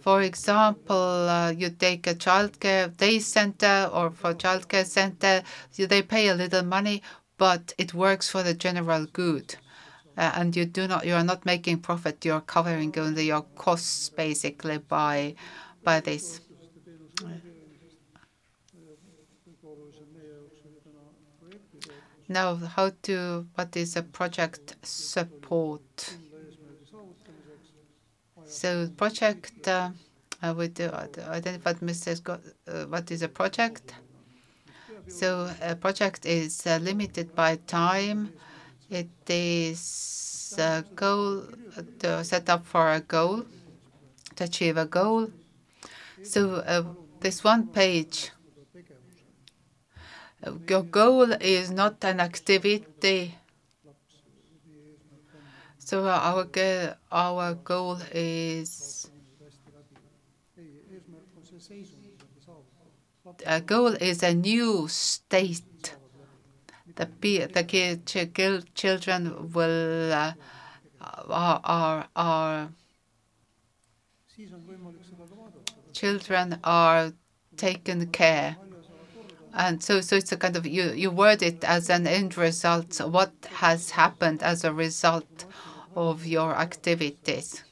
For 0.00 0.20
example, 0.22 1.28
uh, 1.28 1.50
you 1.50 1.70
take 1.70 2.06
a 2.06 2.14
childcare 2.14 2.94
day 2.96 3.20
center 3.20 3.88
or 3.92 4.10
for 4.10 4.34
childcare 4.34 4.84
center, 4.84 5.42
they 5.76 6.02
pay 6.02 6.28
a 6.28 6.34
little 6.34 6.62
money, 6.62 7.02
but 7.36 7.74
it 7.78 7.94
works 7.94 8.28
for 8.28 8.42
the 8.42 8.54
general 8.54 9.06
good. 9.06 9.56
Uh, 10.16 10.30
and 10.36 10.54
you 10.54 10.64
do 10.64 10.86
not, 10.86 11.04
you 11.04 11.14
are 11.14 11.24
not 11.24 11.44
making 11.44 11.80
profit. 11.80 12.24
You 12.24 12.34
are 12.34 12.40
covering 12.40 12.96
only 12.98 13.26
your 13.26 13.42
costs 13.56 14.08
basically 14.10 14.78
by 14.78 15.34
by 15.82 16.00
this. 16.00 16.40
Now, 22.28 22.54
how 22.54 22.92
to 23.02 23.46
what 23.54 23.76
is 23.76 23.96
a 23.96 24.02
project 24.02 24.76
support? 24.82 26.16
So, 28.46 28.88
project 28.96 29.68
uh, 29.68 29.90
we 30.56 30.68
do 30.68 30.90
identify 31.28 31.72
uh, 31.72 32.84
what 32.86 33.10
is 33.10 33.22
a 33.22 33.28
project 33.28 33.94
so 35.08 35.50
a 35.60 35.76
project 35.76 36.26
is 36.26 36.66
uh, 36.66 36.78
limited 36.82 37.34
by 37.34 37.56
time. 37.56 38.32
It 38.90 39.08
is 39.28 40.54
a 40.58 40.84
goal 40.94 41.44
to 42.00 42.24
set 42.24 42.48
up 42.48 42.64
for 42.64 42.92
a 42.92 43.00
goal, 43.00 43.44
to 44.36 44.44
achieve 44.44 44.76
a 44.76 44.86
goal. 44.86 45.30
So 46.22 46.56
uh, 46.56 46.84
this 47.20 47.42
one 47.44 47.68
page, 47.68 48.30
your 50.68 50.82
goal 50.82 51.32
is 51.40 51.70
not 51.70 52.04
an 52.04 52.20
activity. 52.20 53.34
So 55.78 56.06
our 56.06 56.44
goal, 56.44 56.94
our 57.12 57.54
goal 57.54 57.98
is 58.12 59.10
uh, 60.56 61.93
goal 63.60 63.94
is 63.94 64.22
a 64.22 64.34
new 64.34 64.86
state. 64.88 65.94
The, 66.96 67.08
the 67.52 68.64
children 68.74 69.50
will 69.52 70.12
uh, 70.12 70.32
are, 71.00 71.60
are, 71.64 72.08
are 72.14 72.68
children 75.92 76.58
are 76.64 77.12
taken 77.56 78.06
care. 78.08 78.56
And 79.54 79.82
so, 79.82 80.00
so 80.00 80.16
it's 80.16 80.32
a 80.32 80.36
kind 80.36 80.56
of 80.56 80.66
you, 80.66 80.92
you 80.92 81.10
word 81.10 81.42
it 81.42 81.62
as 81.64 81.88
an 81.88 82.06
end 82.06 82.36
result. 82.36 83.00
What 83.00 83.32
has 83.52 83.90
happened 83.90 84.42
as 84.42 84.64
a 84.64 84.72
result 84.72 85.46
of 85.96 86.26
your 86.26 86.54
activities? 86.56 87.62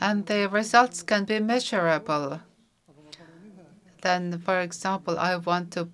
And 0.00 0.26
the 0.26 0.48
results 0.48 1.02
can 1.02 1.24
be 1.24 1.40
measurable. 1.40 2.40
Then, 4.02 4.38
for 4.38 4.60
example, 4.60 5.18
I 5.18 5.36
want 5.36 5.72
to 5.72 5.88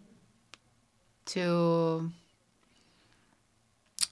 to 1.24 2.10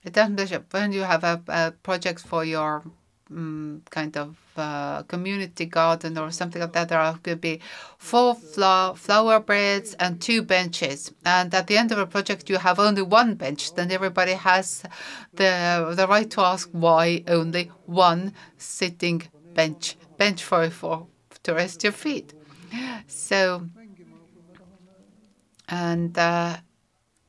it 0.05 0.12
doesn't 0.14 0.35
measure 0.35 0.64
when 0.70 0.92
you 0.92 1.03
have 1.03 1.24
a, 1.24 1.42
a 1.48 1.72
project 1.83 2.20
for 2.20 2.44
your 2.44 2.83
um, 3.31 3.83
kind 3.90 4.16
of 4.16 4.37
uh, 4.57 5.03
community 5.03 5.66
garden 5.66 6.16
or 6.18 6.31
something 6.31 6.61
like 6.61 6.72
that. 6.72 6.88
There 6.88 6.98
are, 6.98 7.18
could 7.18 7.40
be 7.40 7.61
four 7.98 8.35
flower, 8.35 8.94
flower 8.94 9.40
beds 9.40 9.94
and 10.00 10.20
two 10.20 10.42
benches, 10.42 11.12
and 11.24 11.55
at 11.55 11.66
the 11.66 11.76
end 11.76 11.92
of 11.92 11.98
a 11.98 12.07
project, 12.07 12.48
you 12.48 12.57
have 12.57 12.79
only 12.79 13.03
one 13.03 13.35
bench. 13.35 13.74
Then 13.74 13.90
everybody 13.90 14.33
has 14.33 14.83
the 15.35 15.92
the 15.94 16.07
right 16.07 16.31
to 16.31 16.40
ask 16.40 16.68
why 16.72 17.22
only 17.29 17.70
one 17.87 18.33
sitting 18.57 19.22
bench 19.55 19.97
bench 20.17 20.43
for 20.45 20.69
for 20.71 21.07
to 21.43 21.55
rest 21.55 21.83
your 21.85 21.93
feet. 21.93 22.35
So 23.07 23.67
and 25.69 26.17
uh, 26.19 26.57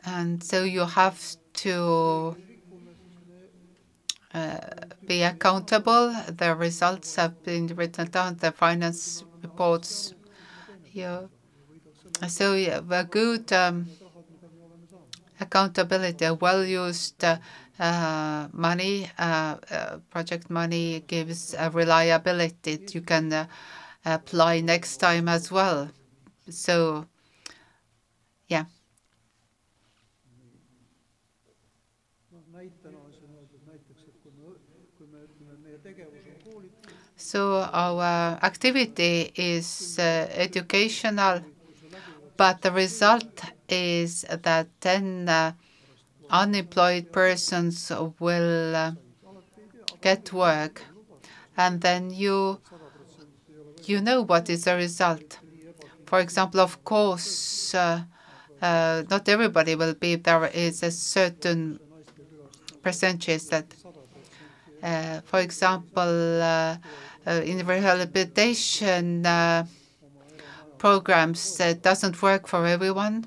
and 0.06 0.44
so 0.44 0.64
you 0.64 0.86
have 0.86 1.36
to 1.54 2.38
uh, 4.34 4.60
be 5.06 5.22
accountable. 5.24 6.14
The 6.28 6.56
results 6.56 7.16
have 7.16 7.42
been 7.44 7.68
written 7.68 8.10
down. 8.10 8.38
The 8.38 8.52
finance 8.52 9.24
reports. 9.42 10.14
Yeah. 10.94 11.28
So 12.28 12.56
yeah, 12.56 12.82
a 12.90 13.04
good 13.04 13.52
um, 13.54 13.90
accountability, 15.40 16.26
a 16.26 16.34
well-used 16.34 17.24
uh, 17.24 17.28
uh, 17.28 17.38
money, 17.80 19.10
uh, 19.18 19.58
uh, 19.72 19.98
project 20.10 20.50
money 20.50 21.02
gives 21.08 21.54
a 21.58 21.70
reliability 21.70 22.76
that 22.78 22.96
you 22.96 23.02
can 23.02 23.48
apply 24.06 24.62
next 24.62 24.98
time 24.98 25.28
as 25.30 25.52
well. 25.52 25.90
So, 26.50 27.08
yeah. 28.48 28.66
So 37.16 37.62
our 37.72 38.38
activity 38.44 39.32
is 39.36 39.98
uh, 40.00 40.28
educational, 40.34 41.42
but 42.38 42.62
the 42.62 42.72
result 42.72 43.42
is 43.70 44.26
that 44.30 44.68
then 44.82 45.30
uh, 45.30 45.54
unemployed 46.32 47.12
persons 47.12 47.92
will 48.20 48.76
uh, 48.76 48.92
get 50.02 50.32
work, 50.34 50.84
and 51.58 51.82
then 51.82 52.10
you 52.10 52.60
you 53.86 54.02
know 54.02 54.22
what 54.22 54.50
is 54.50 54.64
the 54.66 54.76
result. 54.76 55.40
for 56.06 56.20
example, 56.20 56.60
of 56.60 56.84
course, 56.84 57.74
uh, 57.74 58.02
uh, 58.62 59.04
not 59.10 59.30
everybody 59.30 59.76
will 59.76 59.94
be. 59.94 60.16
There 60.16 60.46
is 60.48 60.84
a 60.84 60.92
certain 60.92 61.80
percentage 62.84 63.46
that, 63.48 63.66
uh, 64.84 65.22
for 65.22 65.40
example, 65.40 66.42
uh, 66.42 66.78
uh, 67.28 67.42
in 67.46 67.66
rehabilitation 67.66 69.24
programs, 70.78 71.58
that 71.58 71.82
doesn't 71.82 72.22
work 72.22 72.48
for 72.48 72.66
everyone. 72.66 73.26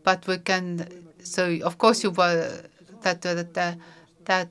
Uh, 0.00 0.04
but 0.04 0.26
we 0.26 0.38
can. 0.38 0.86
So 1.22 1.58
of 1.64 1.78
course, 1.78 2.02
you 2.02 2.10
will 2.10 2.62
that 3.02 3.22
that 3.22 3.78
that 4.24 4.48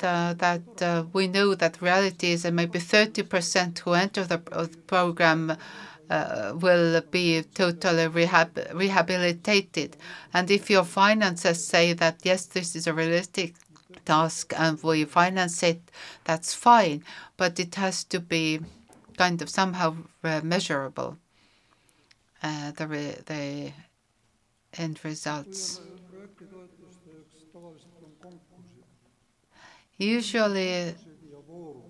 uh, 0.00 0.34
that 0.34 0.82
uh, 0.82 1.04
we 1.12 1.26
know 1.26 1.54
that 1.54 1.82
reality 1.82 2.30
is 2.32 2.42
that 2.42 2.52
maybe 2.54 2.78
30% 2.78 3.78
who 3.80 3.94
enter 3.94 4.24
the 4.24 4.38
program 4.86 5.56
uh, 6.08 6.52
will 6.54 7.00
be 7.10 7.42
totally 7.42 8.06
rehab 8.06 8.58
rehabilitated. 8.74 9.96
And 10.32 10.50
if 10.50 10.70
your 10.70 10.84
finances 10.84 11.64
say 11.66 11.92
that, 11.94 12.18
yes, 12.22 12.46
this 12.46 12.76
is 12.76 12.86
a 12.86 12.94
realistic 12.94 13.54
task 14.04 14.52
and 14.56 14.80
we 14.82 15.04
finance 15.04 15.62
it, 15.62 15.82
that's 16.24 16.54
fine. 16.54 17.02
But 17.36 17.58
it 17.58 17.74
has 17.74 18.04
to 18.04 18.20
be 18.20 18.60
kind 19.16 19.42
of 19.42 19.50
somehow 19.50 19.96
measurable, 20.22 21.18
uh, 22.42 22.70
the, 22.70 22.86
re 22.86 23.16
the 23.26 23.72
end 24.74 25.00
results. 25.04 25.80
Usually, 29.98 30.94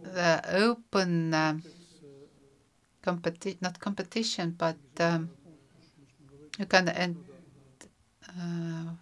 the 0.02 0.42
open 0.48 1.34
uh, 1.34 1.58
competi 3.02 3.56
not 3.60 3.80
competition, 3.80 4.54
but 4.56 4.76
um, 5.00 5.30
you 6.58 6.66
can 6.66 6.88
end. 6.88 7.22
Uh, 8.28 8.92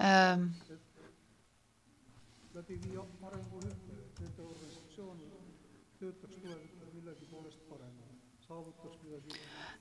um, 0.00 0.54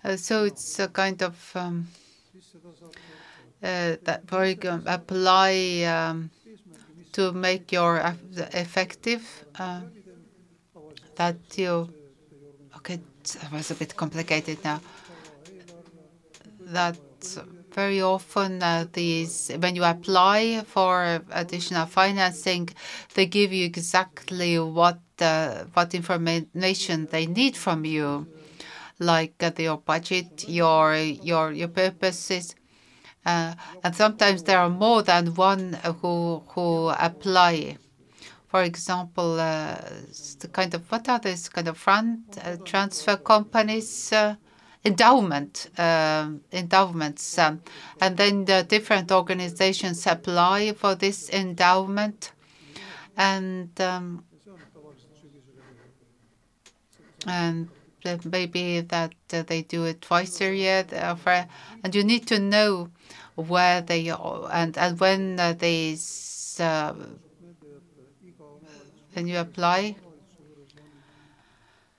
uh, 0.04 0.16
so 0.16 0.44
it's 0.46 0.80
a 0.80 0.88
kind 0.88 1.22
of 1.22 1.52
um, 1.56 1.88
uh, 3.64 3.96
that 4.04 4.22
very 4.26 4.56
good 4.56 4.84
apply 4.86 5.84
um, 5.84 6.30
to 7.12 7.32
make 7.32 7.72
your 7.72 8.02
effective 8.54 9.46
uh, 9.60 9.82
that 11.16 11.38
you 11.56 11.90
okay 12.76 13.00
that 13.34 13.52
was 13.52 13.72
a 13.72 13.76
bit 13.76 13.96
complicated 13.96 14.58
now. 14.64 14.80
That 16.60 16.98
very 17.82 18.02
often 18.02 18.52
uh, 18.64 18.86
these 18.94 19.52
when 19.60 19.76
you 19.76 19.84
apply 19.84 20.64
for 20.66 21.22
additional 21.32 21.86
financing 21.86 22.68
they 23.14 23.26
give 23.26 23.54
you 23.54 23.66
exactly 23.66 24.58
what 24.60 25.00
uh, 25.22 25.64
what 25.76 25.94
information 25.94 27.08
they 27.12 27.26
need 27.40 27.56
from 27.56 27.86
you 27.86 28.28
like 29.00 29.42
uh, 29.44 29.52
your 29.58 29.78
budget, 29.78 30.46
your 30.48 30.96
your 30.96 31.52
your 31.52 31.68
purposes. 31.68 32.56
Uh, 33.26 33.54
and 33.84 33.96
sometimes 33.96 34.44
there 34.44 34.60
are 34.60 34.70
more 34.70 35.04
than 35.04 35.34
one 35.36 35.74
who 36.02 36.44
who 36.50 36.90
apply. 36.90 37.78
For 38.48 38.64
example, 38.64 39.40
uh, 39.40 39.76
the 40.40 40.48
kind 40.48 40.74
of 40.74 40.90
what 40.92 41.10
are 41.10 41.20
these 41.20 41.50
kind 41.50 41.68
of 41.68 41.78
fund 41.78 42.24
uh, 42.42 42.56
transfer 42.64 43.18
companies, 43.18 44.12
uh, 44.14 44.36
endowment 44.84 45.70
um, 45.78 46.42
endowments, 46.52 47.38
um, 47.38 47.62
and 48.00 48.18
then 48.18 48.46
the 48.46 48.64
different 48.68 49.12
organizations 49.12 50.06
apply 50.08 50.74
for 50.74 50.96
this 50.96 51.30
endowment, 51.30 52.32
and 53.18 53.70
um, 53.82 54.24
and 57.26 57.70
maybe 58.26 58.82
that 58.82 59.14
uh, 59.34 59.44
they 59.44 59.62
do 59.64 59.84
it 59.86 60.02
twice 60.02 60.40
a 60.42 60.56
year, 60.56 60.86
and 61.84 61.96
you 61.96 62.04
need 62.04 62.28
to 62.28 62.40
know 62.40 62.90
where 63.36 63.82
they 63.82 64.10
are 64.10 64.50
and 64.52 64.78
and 64.78 65.00
when 65.00 65.40
uh, 65.40 65.54
these 65.54 66.60
uh, 66.60 66.94
when 69.14 69.28
you 69.28 69.38
apply. 69.38 69.96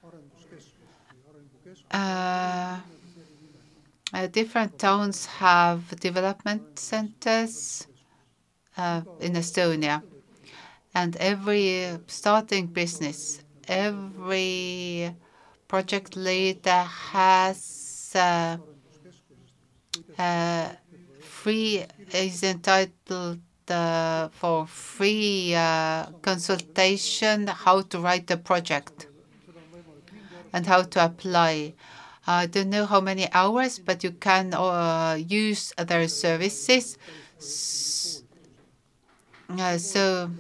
Uh, 0.03 0.09
uh, 0.09 1.78
different 4.33 4.79
towns 4.79 5.27
have 5.27 5.99
development 6.01 6.79
centers 6.79 7.87
uh, 8.77 9.03
in 9.21 9.33
Estonia, 9.35 10.03
and 10.95 11.17
every 11.17 11.99
starting 12.07 12.67
business, 12.67 13.41
every 13.67 15.15
project 15.67 16.17
leader 16.17 16.85
has 17.13 18.13
uh, 18.15 18.57
uh, 20.19 20.69
free 21.21 21.85
is 22.13 22.43
entitled 22.43 23.41
uh, 23.69 24.29
for 24.29 24.67
free 24.67 25.55
uh, 25.55 26.07
consultation 26.23 27.47
how 27.47 27.83
to 27.83 27.99
write 28.01 28.27
the 28.27 28.37
project 28.37 29.09
and 30.53 30.67
how 30.67 30.83
to 30.83 31.05
apply. 31.05 31.75
I 32.27 32.47
don't 32.47 32.71
know 32.71 32.85
how 32.85 33.01
many 33.01 33.27
hours, 33.33 33.79
but 33.79 34.05
you 34.05 34.11
can 34.13 34.53
uh, 34.55 35.19
use 35.19 35.73
their 35.79 36.07
services. 36.09 36.99
Uh, 39.49 39.79
so 39.79 40.31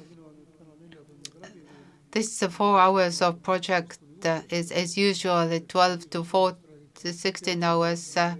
this 2.10 2.42
four 2.50 2.78
hours 2.78 3.22
of 3.22 3.42
project 3.42 3.98
uh, 4.24 4.42
is 4.50 4.70
as 4.70 4.98
usual 4.98 5.48
12 5.66 6.10
to 6.10 6.24
4 6.24 6.56
to 6.96 7.12
16 7.12 7.62
hours. 7.62 8.16
Uh, 8.16 8.36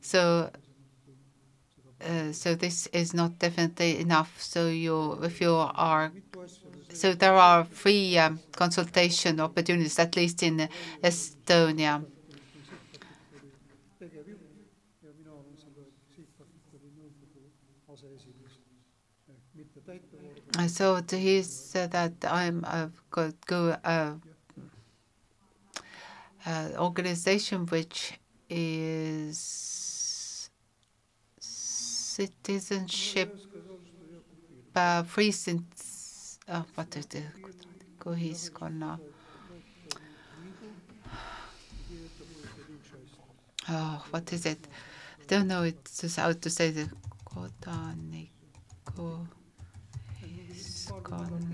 so 0.00 0.50
uh, 2.00 2.32
so 2.32 2.54
this 2.54 2.86
is 2.92 3.12
not 3.14 3.38
definitely 3.38 3.98
enough. 3.98 4.40
So 4.40 4.68
you, 4.68 5.18
if 5.22 5.40
you 5.40 5.54
are, 5.54 6.12
so 6.92 7.14
there 7.14 7.34
are 7.34 7.64
free 7.64 8.16
um, 8.18 8.40
consultation 8.52 9.40
opportunities, 9.40 9.98
at 9.98 10.14
least 10.16 10.42
in 10.42 10.68
Estonia. 11.02 12.04
So 20.68 21.00
he 21.10 21.42
said 21.42 21.92
that 21.92 22.12
I'm 22.24 22.64
I've 22.66 23.02
got 23.10 23.34
go 23.46 23.76
uh, 23.84 24.14
uh, 26.46 26.68
organization 26.78 27.66
which 27.66 28.18
is 28.48 29.77
citizenship 32.18 33.30
since 35.30 36.38
uh, 36.48 36.62
what 36.74 36.96
is 36.96 37.06
it? 37.14 37.22
Ühiskonna 38.04 38.98
oh 43.68 44.04
what 44.10 44.32
is 44.32 44.46
it? 44.46 44.66
I 45.20 45.24
don't 45.28 45.46
know 45.46 45.62
it's 45.62 46.00
just 46.00 46.16
how 46.16 46.32
to 46.32 46.50
say 46.50 46.70
the 46.70 46.88
kodaniku 47.28 49.26
ühiskonna 50.24 51.47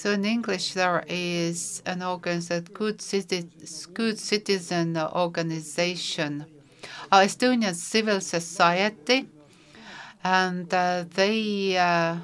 So 0.00 0.12
in 0.12 0.24
English, 0.24 0.72
there 0.72 1.04
is 1.08 1.82
an 1.84 2.02
organization, 2.02 2.64
Good, 2.72 3.00
Citi 3.00 3.44
Good 3.92 4.18
Citizen 4.18 4.96
Organization, 4.96 6.46
uh, 7.12 7.18
Estonian 7.18 7.74
Civil 7.74 8.22
Society, 8.22 9.28
and 10.24 10.72
uh, 10.72 11.04
they 11.14 11.76
uh, 11.76 12.16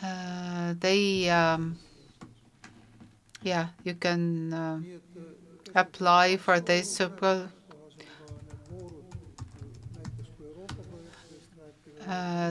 uh 0.00 0.74
they 0.78 1.28
um, 1.30 1.76
yeah, 3.42 3.70
you 3.82 3.94
can 3.94 4.52
uh, 4.52 4.78
apply 5.74 6.36
for 6.36 6.60
this. 6.60 7.00
uh, 7.00 7.48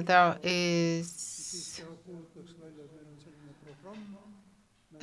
there 0.01 0.37
is 0.43 1.25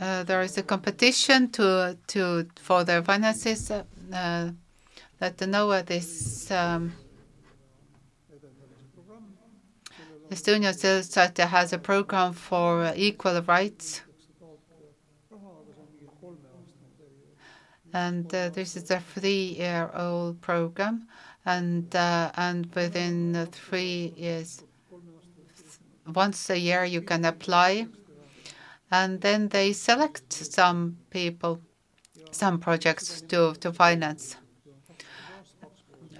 uh, 0.00 0.24
there 0.24 0.42
is 0.42 0.58
a 0.58 0.62
competition 0.62 1.50
to 1.50 1.96
to 2.08 2.46
for 2.56 2.84
their 2.84 3.02
finances 3.02 3.70
uh, 3.70 3.82
that 5.18 5.38
the 5.38 5.46
NOA 5.46 5.82
this 5.82 6.50
um, 6.50 6.92
Civil 10.34 10.72
Society 10.72 11.42
has 11.42 11.72
a 11.72 11.78
program 11.78 12.32
for 12.32 12.92
equal 12.96 13.42
rights. 13.42 14.02
And 17.94 18.34
uh, 18.34 18.48
this 18.48 18.74
is 18.74 18.90
a 18.90 19.00
three-year-old 19.00 20.40
program, 20.40 21.06
and 21.44 21.94
uh, 21.94 22.32
and 22.36 22.66
within 22.74 23.46
three 23.52 24.14
years, 24.16 24.64
once 26.06 26.48
a 26.48 26.58
year 26.58 26.86
you 26.86 27.02
can 27.02 27.26
apply, 27.26 27.86
and 28.92 29.22
then 29.22 29.48
they 29.48 29.72
select 29.72 30.30
some 30.32 30.98
people, 31.10 31.60
some 32.30 32.60
projects 32.60 33.22
to 33.22 33.54
to 33.54 33.72
finance. 33.72 34.36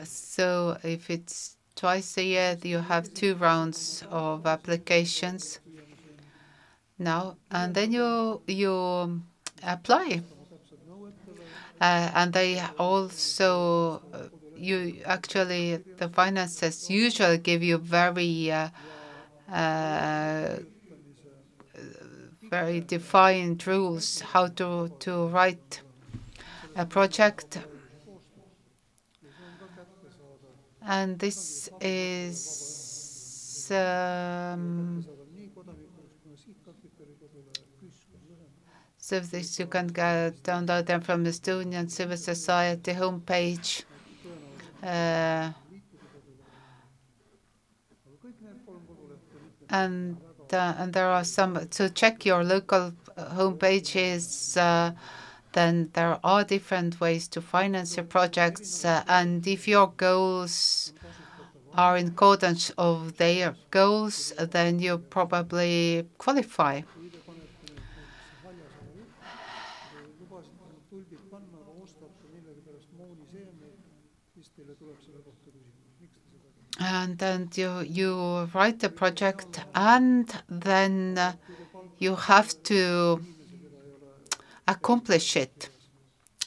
So 0.05 0.79
if 0.83 1.11
it's 1.11 1.57
twice 1.77 2.17
a 2.19 2.25
year, 2.25 2.59
you 2.63 2.79
have 2.79 3.13
two 3.15 3.35
rounds 3.37 4.03
of 4.11 4.47
applications 4.47 5.61
now, 6.99 7.37
and 7.51 7.75
then 7.75 7.93
you 7.93 8.41
you 8.47 9.23
apply. 9.63 10.23
Uh, 11.81 12.11
and 12.15 12.33
they 12.33 12.63
also, 12.79 14.01
uh, 14.13 14.29
you 14.57 15.03
actually, 15.05 15.79
the 15.99 16.09
finances 16.09 16.89
usually 16.89 17.39
give 17.39 17.61
you 17.61 17.77
very, 17.77 18.53
uh, 18.53 18.69
uh, 19.53 20.59
very 22.53 22.81
defined 22.81 23.67
rules 23.67 24.21
how 24.21 24.47
to, 24.47 24.93
to 24.99 25.27
write 25.29 25.81
a 26.77 26.85
project. 26.85 27.59
And 30.87 31.19
this 31.19 31.71
is 31.81 33.71
um, 33.71 35.07
So 38.99 39.19
this 39.21 39.59
you 39.59 39.67
can 39.67 39.87
get, 39.87 40.43
download 40.43 40.87
them 40.87 41.01
from 41.01 41.25
the 41.25 41.31
Estonian 41.31 41.91
Civil 41.91 42.19
Society 42.19 42.93
homepage. 42.93 43.85
Uh, 44.83 45.53
and 49.69 50.17
uh, 50.53 50.75
and 50.79 50.93
there 50.93 51.09
are 51.09 51.25
some 51.25 51.67
to 51.69 51.89
check 51.91 52.27
your 52.27 52.45
local 52.45 52.93
home 53.17 53.57
pages. 53.57 54.57
Uh, 54.57 54.93
then 55.53 55.91
there 55.93 56.19
are 56.25 56.45
different 56.45 57.01
ways 57.01 57.29
to 57.29 57.41
finance 57.41 57.97
your 57.97 58.07
projects, 58.07 58.85
uh, 58.85 59.03
and 59.09 59.47
if 59.47 59.69
your 59.69 59.93
goals 59.97 60.93
are 61.75 61.97
in 61.97 62.09
accordance 62.09 62.71
of 62.79 63.17
their 63.17 63.55
goals, 63.71 64.33
then 64.39 64.79
you 64.79 64.99
probably 64.99 66.07
qualify. 66.19 66.81
And 76.83 77.18
then 77.18 77.49
you 77.55 77.81
you 77.81 78.49
write 78.55 78.81
the 78.81 78.90
project 78.90 79.61
and 79.75 80.42
then 80.49 81.16
uh, 81.16 81.33
you 81.99 82.16
have 82.16 82.51
to 82.64 83.21
accomplish 84.66 85.37
it 85.37 85.68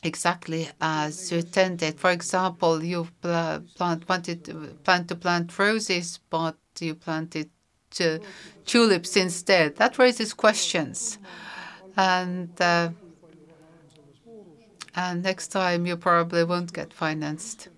exactly 0.03 0.69
as 0.81 1.31
you 1.31 1.39
intended. 1.39 1.99
For 1.99 2.11
example, 2.11 2.83
you 2.83 3.07
plant 3.21 4.07
wanted 4.09 4.39
plan 4.83 5.07
to 5.07 5.15
plant 5.15 5.57
roses, 5.57 6.19
but 6.29 6.57
you 6.79 6.95
planted 6.95 7.49
uh, 8.01 8.19
tulips 8.65 9.15
instead. 9.17 9.77
That 9.77 9.97
raises 9.97 10.33
questions, 10.33 11.17
and 11.97 12.49
uh, 12.61 12.89
and 14.95 15.23
next 15.23 15.49
time 15.49 15.85
you 15.85 15.95
probably 15.97 16.43
won't 16.43 16.73
get 16.73 16.93
financed. 16.93 17.69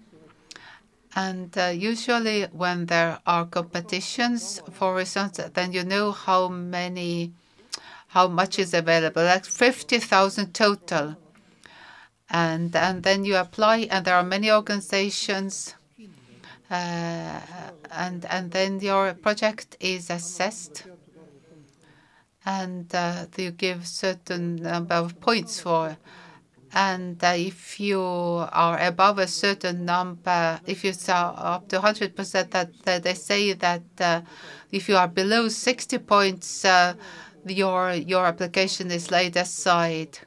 And 1.18 1.58
uh, 1.58 1.74
usually, 1.74 2.44
when 2.52 2.86
there 2.86 3.20
are 3.26 3.48
competitions 3.48 4.62
for 4.72 4.94
results, 4.94 5.40
then 5.56 5.74
you 5.74 5.84
know 5.84 6.12
how 6.12 6.48
many, 6.48 7.34
how 8.10 8.28
much 8.28 8.60
is 8.60 8.72
available, 8.76 9.24
like 9.24 9.44
50,000 9.44 10.54
total. 10.54 11.18
And, 12.30 12.76
and 12.76 13.02
then 13.02 13.26
you 13.26 13.36
apply, 13.36 13.88
and 13.90 14.06
there 14.06 14.14
are 14.14 14.24
many 14.24 14.52
organizations, 14.52 15.74
uh, 16.70 17.40
and, 17.92 18.24
and 18.30 18.52
then 18.52 18.80
your 18.80 19.16
project 19.16 19.76
is 19.80 20.12
assessed, 20.12 20.84
and 22.46 22.94
uh, 22.94 23.26
you 23.38 23.50
give 23.50 23.88
certain 23.88 24.58
number 24.58 24.94
of 24.94 25.20
points 25.20 25.62
for 25.62 25.98
and 26.74 27.18
if 27.24 27.80
you 27.80 28.02
are 28.02 28.78
above 28.80 29.20
a 29.20 29.28
certain 29.28 29.86
number, 29.86 30.60
if 30.66 30.84
you 30.84 30.94
are 31.10 31.34
up 31.38 31.68
to 31.70 31.80
100%, 31.80 32.50
that, 32.52 32.70
that 32.84 33.04
they 33.04 33.14
say 33.14 33.54
that 33.54 33.84
uh, 34.00 34.22
if 34.72 34.90
you 34.90 34.98
are 34.98 35.08
below 35.08 35.48
60 35.48 35.98
points, 36.00 36.66
uh, 36.66 36.94
your 37.46 37.94
your 37.94 38.26
application 38.26 38.92
is 38.92 39.12
laid 39.12 39.38
aside. 39.38 40.20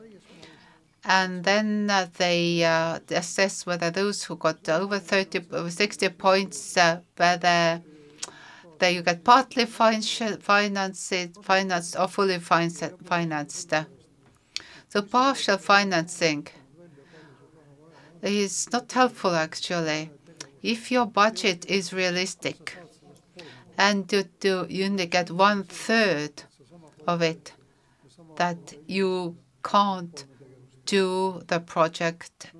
And 1.05 1.45
then 1.45 1.89
uh, 1.91 2.07
they 2.19 2.63
uh, 2.65 2.99
assess 3.11 3.65
whether 3.67 3.91
those 3.91 4.25
who 4.25 4.37
got 4.37 4.69
over 4.69 4.99
30, 4.99 5.71
60 5.71 6.09
points, 6.11 6.77
uh, 6.77 7.01
whether 7.17 7.83
they 8.79 8.93
you 8.93 9.03
get 9.03 9.25
partly 9.25 9.67
financed, 9.67 11.13
financed 11.43 11.97
or 11.99 12.09
fully 12.09 12.39
financed. 12.39 13.75
So 14.91 15.03
partial 15.03 15.57
financing 15.57 16.49
is 18.23 18.73
not 18.73 18.91
helpful 18.91 19.37
actually. 19.37 20.11
If 20.63 20.91
your 20.91 21.07
budget 21.07 21.65
is 21.67 21.93
realistic 21.93 22.77
and 23.79 24.13
you, 24.13 24.25
do, 24.41 24.67
you 24.69 24.87
only 24.87 25.07
get 25.07 25.31
one 25.31 25.63
third 25.63 26.43
of 27.07 27.23
it, 27.23 27.53
that 28.35 28.75
you 28.89 29.37
can't 29.63 30.25
do 30.87 31.41
the 31.47 31.61
project 31.61 32.51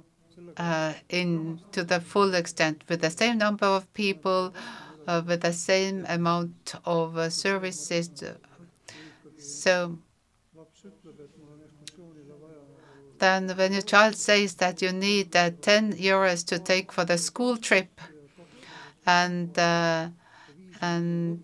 uh, 0.57 0.95
in 1.09 1.61
to 1.73 1.83
the 1.83 2.01
full 2.01 2.35
extent 2.35 2.85
with 2.89 3.01
the 3.01 3.11
same 3.11 3.39
number 3.39 3.67
of 3.67 3.93
people, 3.93 4.55
uh, 5.09 5.21
with 5.27 5.41
the 5.41 5.53
same 5.53 6.07
amount 6.09 6.75
of 6.85 7.17
uh, 7.17 7.29
services. 7.29 8.09
So 9.37 9.99
then 13.21 13.49
when 13.57 13.73
your 13.73 13.83
child 13.83 14.17
says 14.17 14.55
that 14.57 14.83
you 14.83 14.93
need 14.93 15.37
uh, 15.37 15.51
10 15.61 15.95
euros 15.95 16.45
to 16.47 16.59
take 16.59 16.91
for 16.91 17.05
the 17.05 17.19
school 17.19 17.57
trip 17.57 18.01
and 19.07 19.59
uh, 19.59 20.09
and 20.81 21.43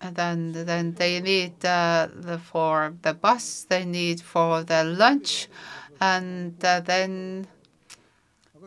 and 0.00 0.16
then 0.16 0.52
then 0.52 0.94
they 0.94 1.20
need 1.20 1.64
uh, 1.64 2.08
the, 2.14 2.38
for 2.38 2.94
the 3.02 3.14
bus, 3.14 3.66
they 3.68 3.84
need 3.84 4.20
for 4.20 4.62
the 4.62 4.84
lunch, 4.84 5.48
and 6.00 6.64
uh, 6.64 6.80
then 6.80 7.46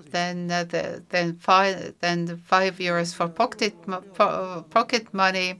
then 0.09 0.51
uh, 0.51 0.63
the, 0.65 1.03
then 1.09 1.35
five 1.35 1.93
then 1.99 2.37
five 2.37 2.77
euros 2.77 3.15
for 3.15 3.27
pocket 3.27 3.75
pocket 4.69 5.13
money 5.13 5.59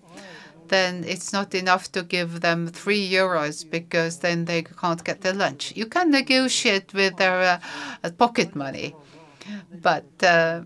then 0.72 1.04
it's 1.14 1.32
not 1.34 1.54
enough 1.54 1.92
to 1.92 2.02
give 2.04 2.42
them 2.42 2.68
three 2.68 3.04
euros 3.20 3.58
because 3.70 4.20
then 4.20 4.46
they 4.46 4.64
can't 4.64 5.04
get 5.04 5.22
their 5.22 5.34
lunch. 5.34 5.74
You 5.76 5.86
can 5.86 6.10
negotiate 6.10 6.94
with 6.94 7.18
their 7.18 7.62
uh, 8.04 8.10
pocket 8.24 8.56
money, 8.56 8.96
but 9.82 10.08
uh, 10.24 10.64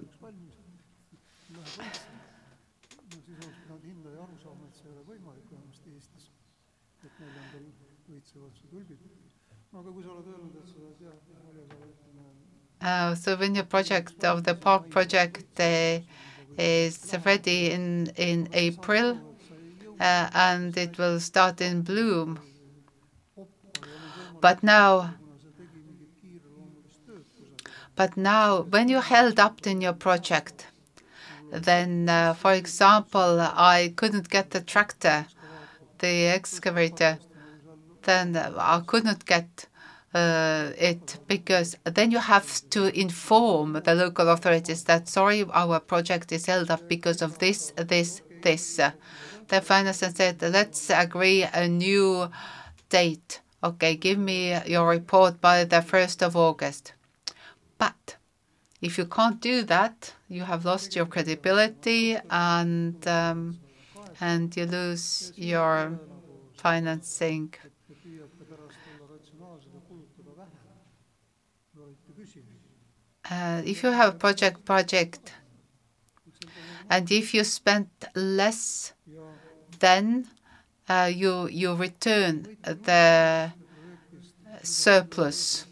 Uh, 12.82 13.16
so 13.16 13.36
when 13.36 13.56
your 13.56 13.64
project 13.64 14.24
of 14.24 14.44
the 14.44 14.54
park 14.54 14.90
project 14.90 15.60
uh, 15.60 16.00
is 16.58 17.16
ready 17.26 17.72
in 17.72 18.08
in 18.16 18.48
April, 18.54 19.08
uh, 19.12 19.35
and 20.00 20.78
it 20.78 20.98
will 20.98 21.20
start 21.20 21.62
in 21.62 21.82
bloom. 21.82 22.40
But 24.42 24.64
now, 24.64 25.16
But 27.96 28.18
now, 28.18 28.64
when 28.64 28.90
you're 28.90 29.02
held 29.02 29.40
up 29.40 29.66
in 29.66 29.80
your 29.80 29.94
project, 29.94 30.68
then, 31.52 32.10
uh, 32.10 32.34
for 32.34 32.54
example, 32.54 33.40
I 33.40 33.94
couldn't 33.96 34.30
get 34.30 34.52
the 34.52 34.60
tractor, 34.60 35.28
the 36.00 36.28
excavator, 36.28 37.20
then 38.04 38.36
I 38.36 38.82
couldn't 38.86 39.26
get 39.26 39.68
uh, 40.14 40.72
it 40.78 41.20
because 41.28 41.78
then 41.84 42.12
you 42.12 42.20
have 42.20 42.70
to 42.70 42.98
inform 42.98 43.82
the 43.84 43.96
local 43.96 44.30
authorities 44.30 44.84
that 44.84 45.08
sorry, 45.08 45.46
our 45.54 45.80
project 45.80 46.32
is 46.32 46.46
held 46.46 46.70
up 46.70 46.88
because 46.88 47.22
of 47.22 47.40
this, 47.40 47.72
this, 47.78 48.22
this. 48.42 48.80
The 49.48 49.62
finance 49.62 50.02
and 50.02 50.16
said, 50.16 50.42
let's 50.42 50.90
agree 50.90 51.44
a 51.44 51.68
new 51.68 52.30
date. 52.90 53.42
Okay, 53.64 53.96
give 53.96 54.18
me 54.18 54.58
your 54.66 54.88
report 54.88 55.40
by 55.42 55.64
the 55.64 55.82
1st 55.82 56.22
of 56.22 56.36
August. 56.36 56.94
But 57.78 58.18
if 58.82 58.98
you 58.98 59.06
can't 59.06 59.40
do 59.40 59.64
that, 59.64 60.14
you 60.28 60.44
have 60.44 60.66
lost 60.66 60.96
your 60.96 61.06
credibility 61.06 62.18
and 62.30 63.08
um, 63.08 63.60
and 64.20 64.56
you 64.56 64.66
lose 64.66 65.34
your 65.36 66.00
financing. 66.58 67.54
Uh, 73.30 73.62
if 73.66 73.84
you 73.84 73.92
have 73.92 74.14
a 74.16 74.18
project 74.18 74.64
project 74.66 75.34
and 76.90 77.12
if 77.12 77.34
you 77.34 77.44
spend 77.44 77.90
less 78.14 78.94
then 79.80 80.28
uh, 80.90 81.12
you 81.14 81.48
you 81.48 81.74
return 81.76 82.48
the 82.64 83.54
surplus. 84.64 85.66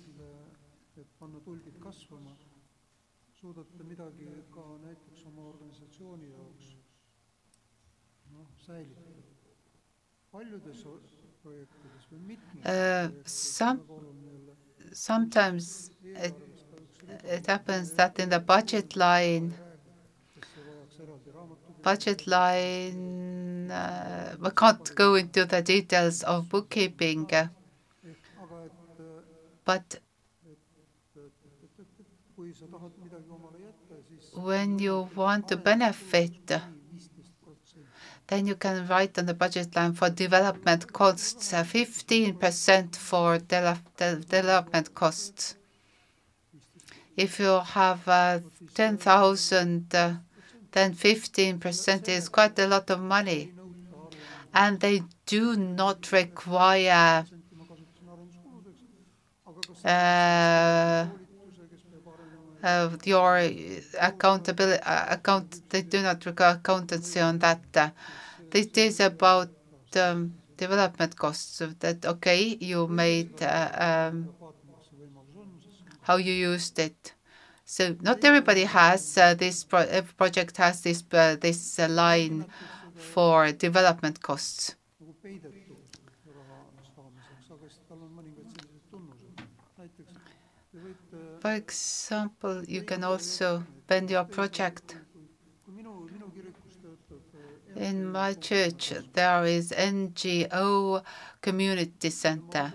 Uh, 12.65 13.09
some, 13.25 13.81
sometimes 14.93 15.91
it, 16.15 16.35
it 17.23 17.45
happens 17.47 17.93
that 17.93 18.19
in 18.19 18.29
the 18.29 18.39
budget 18.39 18.95
line, 18.95 19.55
budget 21.83 22.25
line, 22.27 23.69
uh, 23.71 24.35
we 24.39 24.49
can't 24.51 24.95
go 24.95 25.15
into 25.15 25.45
the 25.45 25.61
details 25.61 26.23
of 26.23 26.49
bookkeeping, 26.49 27.29
uh, 27.33 27.47
but 29.65 29.99
when 34.33 34.79
you 34.79 35.09
want 35.15 35.47
to 35.47 35.57
benefit 35.57 36.51
then 38.27 38.47
you 38.47 38.55
can 38.55 38.87
write 38.87 39.19
on 39.19 39.25
the 39.25 39.33
budget 39.33 39.75
line 39.75 39.93
for 39.93 40.09
development 40.09 40.91
costs, 40.91 41.51
15% 41.51 42.95
for 42.95 43.37
development 43.37 44.95
costs. 44.95 45.55
If 47.15 47.39
you 47.39 47.59
have 47.59 48.07
uh, 48.07 48.39
10,000, 48.73 49.93
uh, 49.93 50.13
then 50.73 50.93
15% 50.93 52.09
is 52.09 52.29
quite 52.29 52.57
a 52.59 52.67
lot 52.67 52.89
of 52.89 52.99
money. 52.99 53.53
And 54.53 54.79
they 54.79 55.03
do 55.25 55.55
not 55.55 56.11
require 56.11 57.25
uh, 59.85 61.07
uh, 62.63 62.89
your 63.03 63.49
accountability 63.99 64.81
uh, 64.83 65.13
account. 65.15 65.69
They 65.69 65.81
do 65.81 66.01
not 66.01 66.25
require 66.25 66.55
accountancy 66.55 67.19
on 67.19 67.39
that. 67.39 67.93
This 68.49 68.67
is 68.75 68.99
about 68.99 69.49
um, 69.95 70.33
development 70.57 71.15
costs. 71.15 71.61
That 71.79 72.05
okay, 72.05 72.57
you 72.59 72.87
made 72.87 73.41
uh, 73.41 74.09
um, 74.11 74.29
how 76.01 76.17
you 76.17 76.33
used 76.33 76.77
it. 76.79 77.13
So 77.65 77.95
not 78.01 78.23
everybody 78.23 78.65
has 78.65 79.17
uh, 79.17 79.33
this. 79.33 79.63
Pro 79.63 79.79
every 79.79 80.13
project 80.13 80.57
has 80.57 80.81
this 80.81 81.03
uh, 81.11 81.37
this 81.39 81.79
line 81.79 82.45
for 82.95 83.51
development 83.51 84.21
costs. 84.21 84.75
For 91.39 91.53
example, 91.55 92.63
you 92.65 92.83
can 92.83 93.03
also 93.03 93.63
bend 93.87 94.09
your 94.09 94.23
project. 94.23 94.97
In 97.75 98.11
my 98.11 98.33
church, 98.33 98.93
there 99.13 99.43
is 99.45 99.71
NGO 99.71 101.03
community 101.41 102.09
center. 102.09 102.73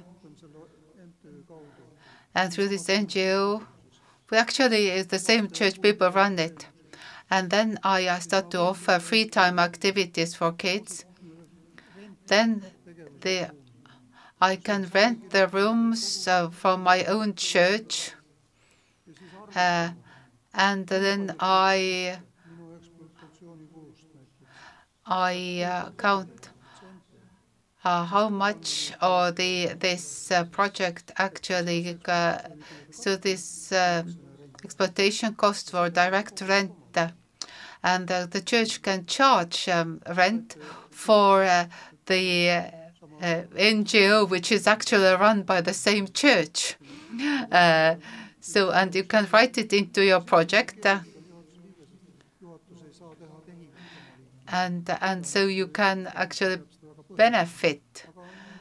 And 2.35 2.53
through 2.53 2.68
this 2.68 2.88
NGO, 2.88 3.64
we 4.31 4.37
actually, 4.38 4.88
it's 4.88 5.09
the 5.11 5.19
same 5.19 5.51
church 5.51 5.81
people 5.81 6.11
run 6.11 6.38
it. 6.38 6.67
And 7.31 7.51
then 7.51 7.79
I 7.83 8.19
start 8.21 8.51
to 8.51 8.61
offer 8.61 8.99
free 8.99 9.27
time 9.27 9.59
activities 9.59 10.35
for 10.35 10.53
kids. 10.53 11.05
Then 12.29 12.64
the, 13.23 13.51
I 14.41 14.57
can 14.57 14.91
rent 14.95 15.31
the 15.31 15.49
rooms 15.49 16.29
uh, 16.29 16.51
from 16.51 16.83
my 16.83 17.05
own 17.05 17.35
church 17.35 18.12
uh, 19.55 19.91
and 20.55 20.87
then 20.87 21.35
I 21.41 22.19
I 25.07 25.62
uh, 25.62 25.91
count 25.97 26.38
how 27.83 28.29
much 28.29 28.93
or 29.03 29.31
the 29.31 29.75
this 29.79 30.31
uh, 30.31 30.45
project 30.45 31.12
actually 31.17 31.99
uh, 32.07 32.38
so 32.91 33.17
this 33.17 33.73
uh, 33.73 34.03
exploitation 34.64 35.35
cost 35.35 35.71
for 35.71 35.88
direct 35.88 36.41
rent 36.43 36.73
and 37.85 38.09
the 38.09 38.43
church 38.45 38.83
can 38.83 39.07
charge 39.07 39.69
um, 39.69 40.01
rent 40.17 40.57
for 40.91 41.47
the 42.07 42.64
NGO 43.23 44.29
which 44.29 44.51
is 44.51 44.67
actually 44.67 45.14
run 45.14 45.43
by 45.43 45.61
the 45.61 45.73
same 45.73 46.09
church. 46.09 46.77
So, 48.41 48.71
and 48.71 48.95
you 48.95 49.05
can 49.05 49.29
write 49.31 49.59
it 49.59 49.75
into 49.75 50.03
your 50.03 50.21
project. 50.21 50.87
Uh, 50.87 51.01
and, 54.51 54.88
and 55.03 55.27
so 55.27 55.47
you 55.47 55.67
can 55.67 56.11
actually 56.14 56.62
benefit. 57.18 58.07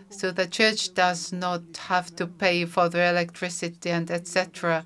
So 0.10 0.32
the 0.32 0.48
church 0.48 0.94
does 0.94 1.32
not 1.32 1.64
have 1.90 2.16
to 2.18 2.28
pay 2.28 2.66
for 2.66 2.90
the 2.90 3.04
electricity 3.14 3.92
and 3.92 4.10
etc. 4.12 4.86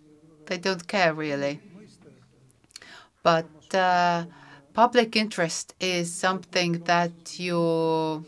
they 0.45 0.57
don't 0.57 0.87
care 0.87 1.13
really. 1.13 1.59
But 3.23 3.75
uh, 3.75 4.25
public 4.73 5.15
interest 5.15 5.75
is 5.79 6.13
something 6.13 6.83
that 6.85 7.39
you 7.39 8.25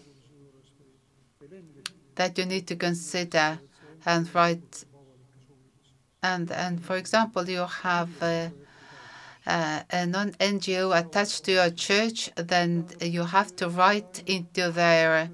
that 2.15 2.37
you 2.37 2.45
need 2.45 2.67
to 2.67 2.75
consider 2.75 3.59
and 4.05 4.33
write. 4.35 4.85
And 6.21 6.51
and 6.51 6.83
for 6.83 6.95
example, 6.95 7.49
you 7.49 7.65
have 7.65 8.09
a, 8.21 8.51
a, 9.45 9.83
a 9.89 10.05
non-NGO 10.05 10.97
attached 10.97 11.43
to 11.45 11.51
your 11.51 11.69
church, 11.71 12.29
then 12.35 12.87
you 13.01 13.23
have 13.23 13.55
to 13.57 13.67
write 13.67 14.23
into 14.25 14.71
their 14.71 15.29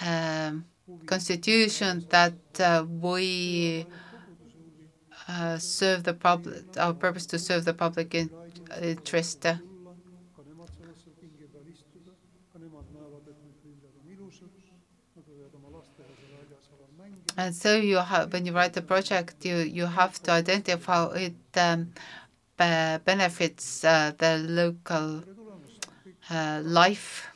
um, 0.00 0.64
constitution 1.06 2.06
that 2.10 2.34
uh, 2.60 2.84
we 2.88 3.86
uh, 5.30 5.58
serve 5.58 6.02
the 6.02 6.14
public, 6.14 6.64
our 6.76 6.92
purpose 6.92 7.26
to 7.26 7.38
serve 7.38 7.64
the 7.64 7.74
public 7.74 8.14
in, 8.14 8.30
interest. 8.82 9.46
And 17.36 17.54
so 17.54 17.76
you 17.76 17.96
have, 17.98 18.32
when 18.32 18.44
you 18.44 18.52
write 18.52 18.76
a 18.76 18.82
project, 18.82 19.44
you, 19.44 19.56
you 19.58 19.86
have 19.86 20.20
to 20.24 20.32
identify 20.32 20.94
how 20.94 21.10
it 21.10 21.34
um, 21.56 21.92
benefits 22.56 23.84
uh, 23.84 24.12
the 24.18 24.36
local 24.38 25.24
uh, 26.28 26.60
life. 26.62 27.29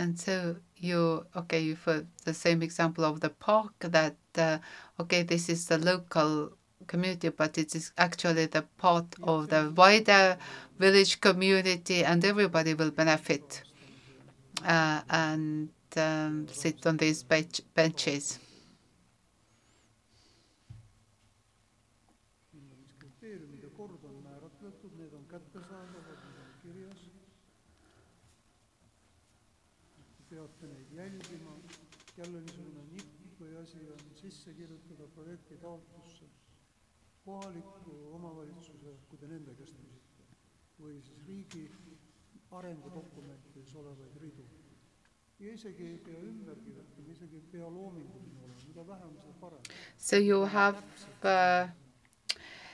And 0.00 0.18
so 0.18 0.34
you, 0.76 1.26
okay, 1.34 1.60
you 1.60 1.74
for 1.76 2.06
the 2.24 2.34
same 2.34 2.62
example 2.62 3.04
of 3.04 3.20
the 3.20 3.30
park 3.30 3.72
that, 3.80 4.16
uh, 4.36 4.58
okay, 5.00 5.22
this 5.24 5.48
is 5.48 5.66
the 5.66 5.78
local 5.78 6.52
community, 6.86 7.28
but 7.30 7.58
it 7.58 7.74
is 7.74 7.92
actually 7.98 8.46
the 8.46 8.62
part 8.78 9.06
of 9.22 9.48
the 9.48 9.72
wider 9.76 10.36
village 10.78 11.20
community 11.20 12.04
and 12.04 12.24
everybody 12.24 12.74
will 12.74 12.90
benefit 12.92 13.62
uh, 14.64 15.00
and 15.10 15.68
um, 15.96 16.46
sit 16.48 16.86
on 16.86 16.96
these 16.96 17.22
bench- 17.22 17.60
benches. 17.74 18.38
siin 22.50 22.70
on 22.70 22.76
siis 22.84 22.92
kriteeriumid 22.98 23.62
ja 23.62 23.70
kord 23.76 24.04
on 24.04 24.14
määratletud, 24.24 24.92
need 24.98 25.12
on 25.12 25.24
kättesaadavad, 25.30 26.18
need 26.24 26.38
on 26.44 26.52
kirjas. 26.62 27.02
Te 30.16 30.22
peate 30.30 30.66
neid 30.66 30.92
jälgima, 30.96 31.54
asi 33.68 33.78
on 33.92 34.16
sisse 34.16 34.54
kirjutada 34.54 35.06
projekti 35.14 35.56
taotlusse 35.56 36.24
kohaliku 37.24 38.14
omavalitsuse, 38.14 38.94
kui 39.08 39.18
te 39.18 39.26
nende 39.26 39.54
käest 39.58 39.76
küsite, 39.82 40.24
või 40.80 40.94
siis 41.04 41.18
riigi 41.26 41.64
arengudokumentides 42.58 43.74
olevaid 43.82 44.16
ridu. 44.22 44.46
ja 45.38 45.52
isegi 45.54 45.84
ei 45.86 45.98
pea 46.06 46.20
ümber 46.30 46.56
kirjutama, 46.64 47.12
isegi 47.12 47.36
ei 47.36 47.44
pea 47.52 47.68
loominguline 47.70 48.40
olema, 48.44 48.62
mida 48.68 48.86
vähem, 48.86 49.12
seda 49.20 49.34
parem. 49.40 49.60
So 49.98 50.16
you 50.16 50.46
have, 50.46 50.82
uh, 51.22 51.68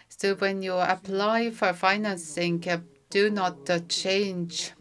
so 0.09 0.35
when 0.35 0.63
you 0.63 0.79
apply 0.81 1.51
for 1.51 1.73
financing, 1.75 2.63
uh, 2.67 2.81
do 3.11 3.31
not 3.31 3.71
uh, 3.71 3.81
change 3.89 4.73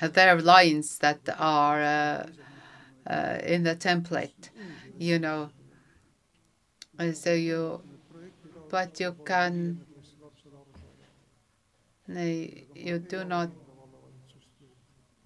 their 0.00 0.42
lines 0.42 0.98
that 0.98 1.28
are 1.38 1.80
uh, 1.82 2.43
uh, 3.06 3.38
in 3.44 3.62
the 3.64 3.76
template, 3.76 4.50
you 4.98 5.18
know. 5.18 5.50
And 6.98 7.16
so 7.16 7.32
you, 7.32 7.82
but 8.70 9.00
you 9.00 9.16
can, 9.24 9.80
you 12.06 12.98
do 12.98 13.24
not, 13.24 13.50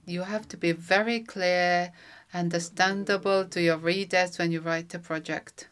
you 0.07 0.22
have 0.22 0.49
to 0.49 0.57
be 0.57 0.72
very 0.72 1.20
clear, 1.20 1.93
understandable 2.33 3.45
to 3.47 3.61
your 3.61 3.76
readers 3.76 4.39
when 4.39 4.53
you 4.53 4.61
write 4.61 4.95
a 4.95 4.99
project. 4.99 5.68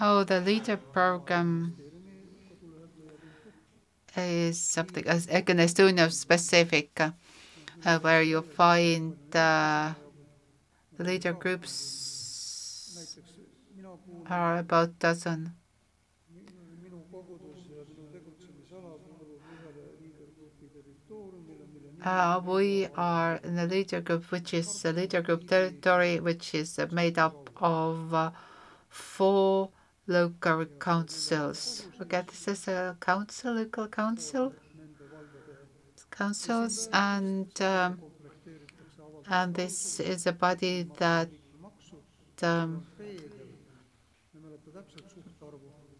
Oh, 0.00 0.24
the 0.24 0.40
leader 0.40 0.76
program 0.76 1.76
ministeeriumi 1.76 2.48
kodulehelt 2.48 2.94
leiab 2.98 3.22
infot. 3.28 3.54
is 4.16 4.60
something 4.60 5.06
as 5.06 5.26
again 5.28 5.58
Estonia 5.58 6.10
specific, 6.10 7.00
uh, 7.00 7.98
where 8.00 8.22
you 8.22 8.42
find 8.42 9.16
uh, 9.34 9.94
the 10.96 11.04
leader 11.04 11.32
groups 11.32 11.72
are 14.26 14.58
about 14.58 14.98
dozen. 14.98 15.61
We 22.44 22.88
are 22.96 23.36
in 23.44 23.56
the 23.56 23.66
leader 23.66 24.00
group, 24.00 24.30
which 24.32 24.54
is 24.54 24.84
a 24.84 24.92
leader 24.92 25.22
group 25.22 25.48
territory, 25.48 26.20
which 26.20 26.54
is 26.54 26.78
uh, 26.78 26.86
made 26.90 27.18
up 27.18 27.50
of 27.56 28.12
uh, 28.12 28.30
four 28.88 29.70
local 30.06 30.64
councils. 30.80 31.86
Okay, 32.00 32.22
this 32.26 32.48
is 32.48 32.68
a 32.68 32.96
council, 33.00 33.54
local 33.54 33.88
council, 33.88 34.52
councils, 36.10 36.88
and 36.92 37.60
um, 37.62 38.00
and 39.28 39.54
this 39.54 40.00
is 40.00 40.26
a 40.26 40.32
body 40.32 40.88
that 40.98 41.28
um, 42.42 42.84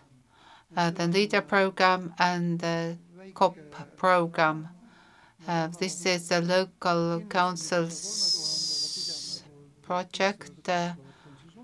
the 0.72 1.08
leader 1.08 1.42
program, 1.42 2.14
and 2.18 2.60
the 2.60 2.98
COP 3.34 3.58
program. 3.98 4.70
This 5.80 6.06
is 6.06 6.32
a 6.32 6.40
local 6.40 7.22
councils 7.30 8.55
project. 9.86 10.68
Uh, 10.68 10.94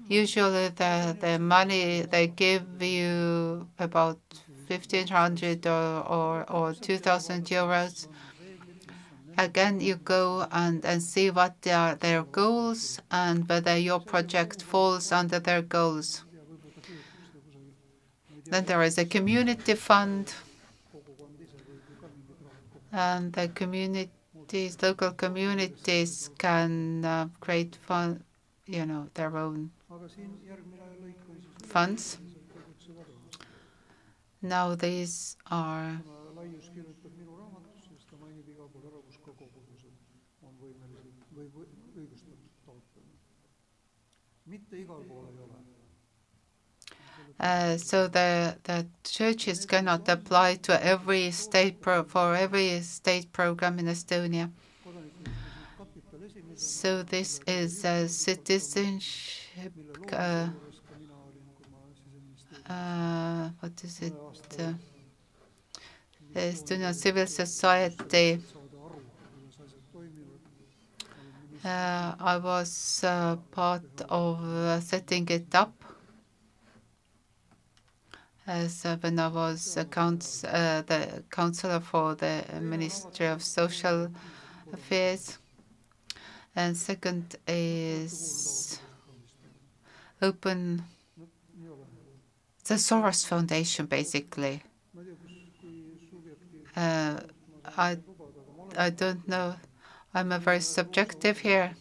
usually 0.08 0.70
the, 0.70 1.18
the 1.20 1.40
money 1.40 2.02
they 2.02 2.28
give 2.28 2.82
you 2.82 3.68
about 3.80 4.20
1500 4.68 5.68
or, 5.68 6.08
or, 6.08 6.52
or 6.52 6.74
2000 6.74 7.46
euros. 7.46 8.08
Again, 9.38 9.80
you 9.80 9.96
go 9.96 10.46
and, 10.52 10.86
and 10.86 11.02
see 11.02 11.32
what 11.32 11.56
are 11.68 11.96
their 11.96 12.24
goals 12.24 13.02
and 13.10 13.48
whether 13.48 13.78
your 13.78 14.00
project 14.00 14.62
falls 14.62 15.12
under 15.12 15.40
their 15.40 15.62
goals. 15.62 16.24
Then 18.46 18.66
there 18.66 18.84
is 18.84 18.98
a 18.98 19.06
community 19.06 19.76
fund, 19.76 20.34
and 22.92 23.32
the 23.32 23.48
communities, 24.52 24.82
local 24.84 25.12
communities 25.14 26.30
can 26.38 27.06
uh, 27.06 27.28
create 27.40 27.76
fund, 27.78 28.24
you 28.68 28.86
know, 28.86 29.08
their 29.14 29.38
own 29.38 29.72
funds. 31.64 32.18
Now 34.42 34.76
these 34.76 35.38
are 35.50 36.04
mitte 44.46 44.76
igal 44.82 45.04
pool. 45.08 45.31
Uh, 47.42 47.76
so 47.76 48.08
the 48.08 48.56
the 48.66 48.86
churches 49.04 49.66
cannot 49.66 50.08
apply 50.08 50.54
to 50.54 50.86
every 50.86 51.32
state 51.32 51.82
pro, 51.82 52.04
for 52.04 52.36
every 52.36 52.80
state 52.82 53.34
program 53.34 53.80
in 53.80 53.88
Estonia. 53.88 54.52
So 56.56 57.02
this 57.02 57.40
is 57.48 57.84
a 57.84 58.08
citizenship. 58.08 59.74
Uh, 60.14 60.50
uh, 62.70 63.50
what 63.60 63.84
is 63.86 64.02
it? 64.02 64.14
Uh, 64.60 64.74
the 66.36 66.94
civil 66.94 67.26
society. 67.26 68.40
Uh, 71.66 72.14
I 72.20 72.38
was 72.38 73.04
uh, 73.04 73.38
part 73.50 74.02
of 74.10 74.84
setting 74.84 75.28
it 75.30 75.56
up 75.56 75.81
I 78.52 79.30
was 79.30 79.78
a 79.78 79.86
uh, 80.44 80.82
the 80.82 81.24
counselor 81.32 81.80
for 81.80 82.16
the 82.16 82.44
Ministry 82.60 83.28
of 83.28 83.42
Social 83.42 84.10
Affairs. 84.74 85.38
And 86.54 86.76
second 86.76 87.38
is 87.48 88.78
open 90.22 90.84
the 92.66 92.74
Soros 92.74 93.26
Foundation, 93.26 93.86
basically. 93.86 94.64
Uh, 96.76 97.22
I 97.78 98.00
I 98.78 98.90
don't 98.90 99.26
know. 99.30 99.56
I'm 100.14 100.34
a 100.34 100.40
very 100.40 100.60
subjective 100.60 101.38
here. 101.40 101.76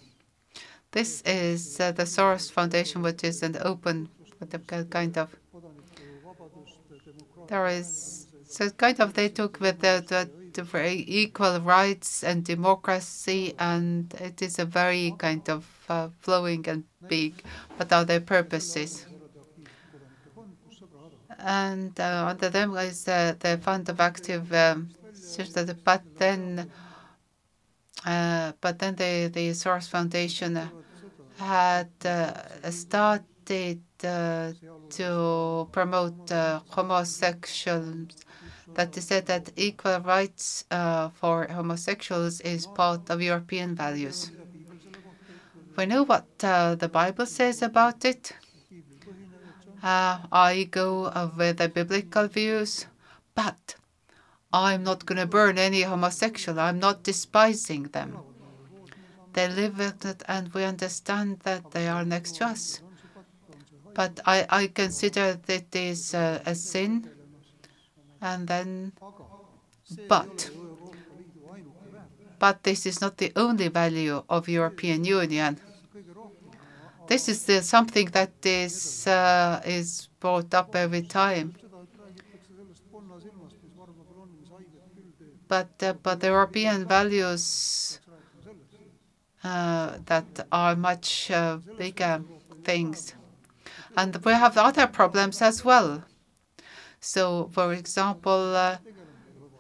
This 0.93 1.21
is 1.23 1.81
uh, 1.81 1.91
the 1.91 2.05
Soros 2.05 2.49
Foundation, 2.49 3.03
which 3.03 3.25
is 3.25 3.43
an 3.43 3.57
open, 3.61 4.09
kind 4.91 5.19
of. 5.19 5.35
There 7.49 7.67
is 7.67 8.27
so 8.45 8.71
kind 8.71 9.01
of 9.01 9.15
they 9.15 9.29
took 9.29 9.61
with 9.61 9.81
the, 9.81 10.05
the, 10.07 10.31
the 10.53 10.63
very 10.63 11.05
equal 11.07 11.61
rights 11.61 12.25
and 12.25 12.45
democracy, 12.45 13.55
and 13.59 14.13
it 14.15 14.43
is 14.43 14.59
a 14.59 14.65
very 14.65 15.15
kind 15.19 15.49
of 15.49 15.67
uh, 15.89 16.09
flowing 16.21 16.69
and 16.69 16.85
big. 17.07 17.43
What 17.77 17.93
are 17.93 18.05
their 18.05 18.21
purposes? 18.21 19.07
And 21.39 21.99
uh, 21.99 22.27
under 22.29 22.51
them 22.51 22.77
is 22.77 23.09
uh, 23.09 23.35
the 23.39 23.59
Fund 23.59 23.89
of 23.89 24.01
Active 24.01 24.53
um, 24.53 24.91
but 25.85 26.03
then, 26.19 26.71
uh, 28.05 28.53
but 28.61 28.79
then 28.79 28.97
the 28.97 29.31
the 29.33 29.51
Soros 29.51 29.89
Foundation 29.89 30.59
had 31.39 31.91
uh, 32.05 32.71
started 32.71 33.81
uh, 34.05 34.53
to 34.91 35.69
promote 35.73 36.31
uh, 36.33 36.61
homosexuals. 36.69 38.17
That 38.75 38.97
is 38.97 39.07
said 39.09 39.27
that 39.27 39.51
equal 39.57 40.01
rights 40.01 40.65
uh, 40.71 41.09
for 41.11 41.47
homosexuals 41.47 42.41
is 42.41 42.67
part 42.67 43.11
of 43.11 43.21
European 43.21 43.75
values. 43.75 44.31
We 45.77 45.87
know 45.87 46.05
what 46.05 46.27
uh, 46.43 46.75
the 46.77 46.89
Bible 46.89 47.27
says 47.27 47.63
about 47.63 48.05
it. 48.05 48.33
Uh, 49.83 50.19
I 50.31 50.69
go 50.71 51.11
with 51.37 51.57
the 51.57 51.69
biblical 51.69 52.29
views, 52.29 52.87
but 53.35 53.77
I'm 54.53 54.83
not 54.85 55.07
going 55.07 55.19
to 55.19 55.27
burn 55.27 55.59
any 55.59 55.83
homosexual. 55.83 56.61
I'm 56.61 56.79
not 56.79 57.03
despising 57.03 57.85
them. 57.85 58.19
They 59.33 59.49
live 59.49 59.79
with 59.79 60.05
it, 60.05 60.23
and 60.27 60.53
we 60.53 60.65
understand 60.65 61.41
that 61.41 61.71
they 61.71 61.87
are 61.89 62.05
next 62.05 62.37
to 62.37 62.47
us. 62.47 62.83
But 64.01 64.19
I, 64.25 64.47
I 64.49 64.67
consider 64.69 65.35
that 65.35 65.77
is 65.77 66.15
uh, 66.15 66.41
a 66.47 66.55
sin, 66.55 67.07
and 68.23 68.49
then, 68.49 68.93
but, 70.09 70.51
but 72.39 72.63
this 72.63 72.87
is 72.87 73.03
not 73.03 73.19
the 73.19 73.31
only 73.37 73.69
value 73.69 74.23
of 74.27 74.49
European 74.49 75.05
Union. 75.05 75.61
This 77.09 77.29
is 77.29 77.45
the, 77.45 77.61
something 77.61 78.07
that 78.13 78.33
is 78.43 79.07
uh, 79.07 79.61
is 79.67 80.09
brought 80.19 80.55
up 80.55 80.75
every 80.75 81.03
time. 81.03 81.55
But 85.47 85.71
uh, 85.83 85.93
but 86.03 86.21
the 86.21 86.29
European 86.29 86.87
values 86.87 88.01
uh, 89.45 89.99
that 90.07 90.47
are 90.51 90.75
much 90.75 91.31
uh, 91.31 91.59
bigger 91.77 92.23
things, 92.65 93.15
and 93.97 94.17
we 94.25 94.33
have 94.33 94.57
other 94.57 94.87
problems 94.87 95.43
as 95.43 95.65
well. 95.65 96.05
So, 97.01 97.49
for 97.53 97.73
example, 97.73 98.55
uh, 98.55 98.79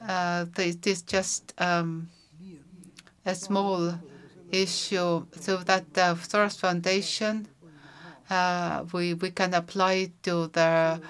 uh, 0.06 0.46
it 0.58 0.86
is 0.86 1.02
just 1.02 1.54
um, 1.58 2.08
a 3.24 3.34
small 3.34 3.98
issue, 4.50 5.26
so 5.38 5.56
that 5.58 5.94
the 5.94 6.14
Soros 6.14 6.58
Foundation 6.58 7.48
uh, 8.30 8.84
we 8.92 9.14
we 9.14 9.30
can 9.30 9.54
apply 9.54 10.12
to 10.22 10.46
the 10.48 11.00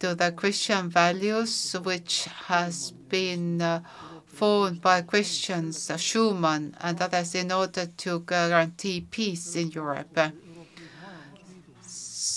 to 0.00 0.14
the 0.14 0.32
Christian 0.32 0.88
values, 0.88 1.76
which 1.82 2.24
has 2.46 2.92
been 3.08 3.60
uh, 3.62 3.80
formed 4.26 4.80
by 4.80 5.02
Christians, 5.02 5.90
uh, 5.90 5.96
Schuman 5.96 6.74
and 6.80 7.00
others, 7.00 7.34
in 7.34 7.50
order 7.52 7.86
to 7.86 8.20
guarantee 8.20 9.00
peace 9.00 9.56
in 9.56 9.70
Europe. 9.70 10.18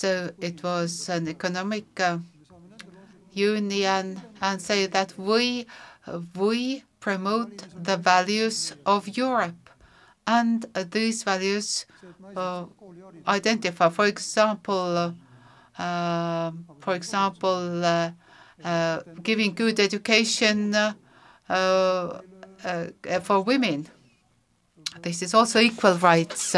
So 0.02 0.32
it 0.42 0.64
was 0.64 1.10
an 1.10 1.28
economic 1.28 1.86
uh, 2.00 2.18
union, 3.34 4.20
and 4.42 4.60
say 4.60 4.88
that 4.88 5.14
we 5.16 5.68
we 6.36 6.84
promote 7.00 7.56
the 7.84 7.98
values 7.98 8.74
of 8.84 9.08
Europe, 9.16 9.70
and 10.26 10.66
these 10.90 11.22
values 11.22 11.86
uh, 12.36 12.66
identify. 13.28 13.90
For 13.90 14.08
example, 14.08 15.14
uh, 15.78 16.52
for 16.80 16.96
example, 16.96 17.86
uh, 17.86 18.10
uh, 18.64 19.02
giving 19.22 19.54
good 19.54 19.80
education 19.80 20.74
uh, 20.74 20.94
for 23.22 23.42
women. 23.42 23.88
This 25.04 25.22
is 25.22 25.36
also 25.36 25.60
equal 25.60 25.98
rights, 26.00 26.56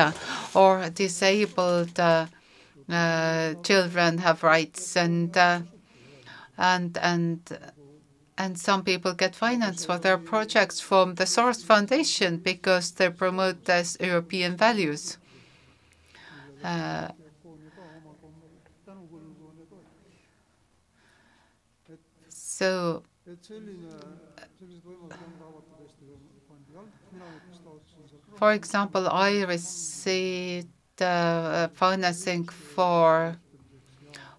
or 0.54 0.90
disabled 0.92 2.00
children 3.64 4.18
have 4.20 4.44
rights, 4.44 4.96
and 4.98 5.36
uh, 5.38 5.62
and 6.58 6.98
and 6.98 7.58
and 8.38 8.60
some 8.60 8.84
people 8.84 9.14
get 9.14 9.36
finance 9.36 9.86
for 9.86 9.98
their 10.00 10.18
projects 10.18 10.80
from 10.80 11.16
the 11.16 11.26
Soros 11.26 11.64
Foundation 11.64 12.38
because 12.38 12.92
they 12.92 13.10
promote 13.10 13.70
as 13.70 13.98
European 14.00 14.58
values. 14.58 15.18
Uh, 16.64 17.10
so 22.30 23.04
For 28.36 28.54
example, 28.54 29.08
I 29.08 29.44
received 29.44 30.68
uh, 30.68 30.83
financing 31.74 32.48
for 32.48 33.38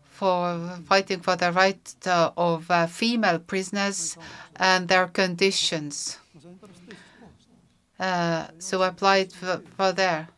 for 0.05 0.79
fighting 0.87 1.21
for 1.21 1.35
the 1.37 1.51
right 1.51 1.95
uh, 2.07 2.31
of 2.37 2.71
uh, 2.71 2.87
female 2.87 3.41
prisoners 3.41 4.17
and 4.57 4.87
their 4.89 5.09
conditions. 5.09 6.19
Uh, 7.99 8.47
so 8.59 8.83
I 8.83 8.89
applied 8.89 9.33
for, 9.33 9.93
there. 9.93 10.29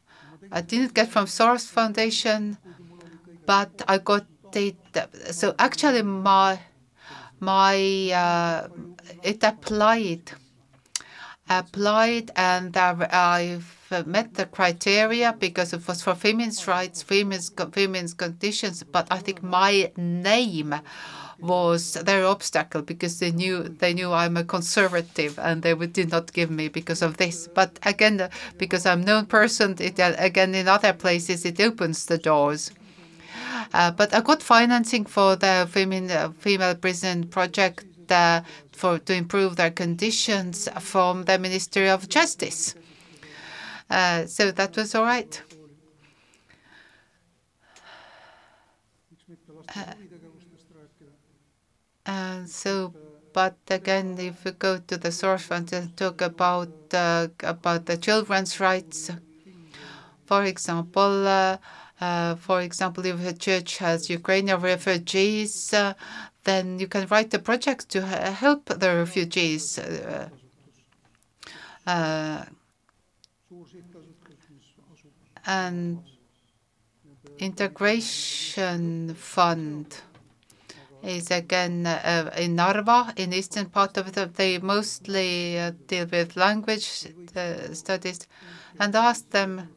I 0.50 0.60
didn't 0.62 0.94
get 0.94 1.08
from 1.08 1.26
Soros 1.26 1.66
Foundation, 1.66 2.56
but 3.44 3.82
I 3.86 3.98
got 3.98 4.26
it. 4.54 4.76
So 5.30 5.54
actually, 5.58 6.02
my 6.02 6.58
my 7.38 7.76
uh, 8.12 8.68
it 9.22 9.42
applied 9.42 10.32
applied 11.48 12.30
and 12.34 12.76
uh, 12.76 13.06
I've 13.10 13.75
met 14.06 14.34
the 14.34 14.46
criteria 14.46 15.34
because 15.38 15.72
it 15.72 15.86
was 15.86 16.02
for 16.02 16.16
women's 16.22 16.66
rights, 16.66 17.08
women's, 17.08 17.50
women's 17.74 18.14
conditions, 18.14 18.82
but 18.82 19.06
I 19.10 19.18
think 19.18 19.42
my 19.42 19.92
name 19.96 20.74
was 21.38 21.94
their 21.94 22.26
obstacle 22.26 22.82
because 22.82 23.18
they 23.20 23.30
knew 23.30 23.62
they 23.62 23.92
knew 23.92 24.12
I'm 24.12 24.36
a 24.36 24.44
conservative 24.44 25.38
and 25.38 25.62
they 25.62 25.74
would, 25.74 25.92
did 25.92 26.10
not 26.10 26.32
give 26.32 26.50
me 26.50 26.68
because 26.68 27.02
of 27.02 27.18
this. 27.18 27.48
But 27.48 27.78
again, 27.84 28.28
because 28.58 28.86
I'm 28.86 29.02
known 29.02 29.26
person, 29.26 29.76
it 29.78 29.98
again 29.98 30.54
in 30.54 30.68
other 30.68 30.92
places 30.92 31.44
it 31.44 31.60
opens 31.60 32.06
the 32.06 32.18
doors. 32.18 32.70
Uh, 33.74 33.90
but 33.90 34.14
I 34.14 34.20
got 34.20 34.42
financing 34.42 35.04
for 35.04 35.36
the 35.36 35.68
female 35.70 36.34
female 36.38 36.74
prison 36.74 37.28
project 37.28 37.84
uh, 38.10 38.42
for 38.72 38.98
to 38.98 39.14
improve 39.14 39.56
their 39.56 39.70
conditions 39.70 40.68
from 40.80 41.24
the 41.24 41.38
Ministry 41.38 41.88
of 41.88 42.08
Justice. 42.08 42.74
Uh, 43.90 44.26
so 44.26 44.50
that 44.52 44.76
was 44.76 44.94
all 44.94 45.04
right. 45.04 45.42
And 52.06 52.48
so, 52.48 52.94
but 53.32 53.58
again, 53.68 54.18
if 54.18 54.44
we 54.44 54.52
go 54.52 54.78
to 54.78 54.96
the 54.96 55.12
source 55.12 55.50
and 55.50 55.68
talk 55.96 56.20
about 56.22 56.70
uh, 56.92 57.28
about 57.42 57.86
the 57.86 57.96
children's 57.98 58.58
rights, 58.60 59.10
for 60.26 60.44
example, 60.44 61.26
uh, 61.26 61.58
uh, 62.00 62.34
for 62.36 62.60
example, 62.60 63.04
if 63.06 63.24
a 63.24 63.32
church 63.32 63.78
has 63.78 64.10
Ukrainian 64.10 64.60
refugees, 64.60 65.72
uh, 65.72 65.94
then 66.44 66.78
you 66.78 66.88
can 66.88 67.06
write 67.08 67.32
a 67.34 67.38
project 67.38 67.88
to 67.90 68.02
help 68.02 68.66
the 68.66 68.94
refugees. 68.96 69.78
Uh, 75.46 75.50
and 75.50 76.02
integration 77.38 79.14
fund 79.14 80.02
is 81.02 81.30
again 81.30 81.86
uh, 81.86 82.30
in 82.36 82.56
Narva, 82.56 83.12
in 83.16 83.32
eastern 83.32 83.66
part 83.66 83.96
of 83.96 84.08
it. 84.08 84.34
They 84.34 84.58
mostly 84.58 85.58
uh, 85.58 85.72
deal 85.86 86.06
with 86.06 86.36
language 86.36 87.06
uh, 87.36 87.72
studies 87.74 88.26
and 88.78 88.94
ask 88.94 89.30
them 89.30 89.68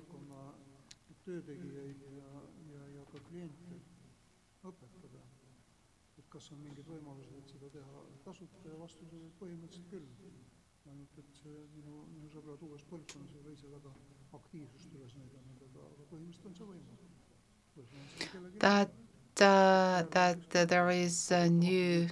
That 18.60 18.90
uh, 19.42 20.04
that 20.12 20.38
uh, 20.54 20.66
there 20.66 20.90
is 20.90 21.32
a 21.32 21.50
new 21.50 22.08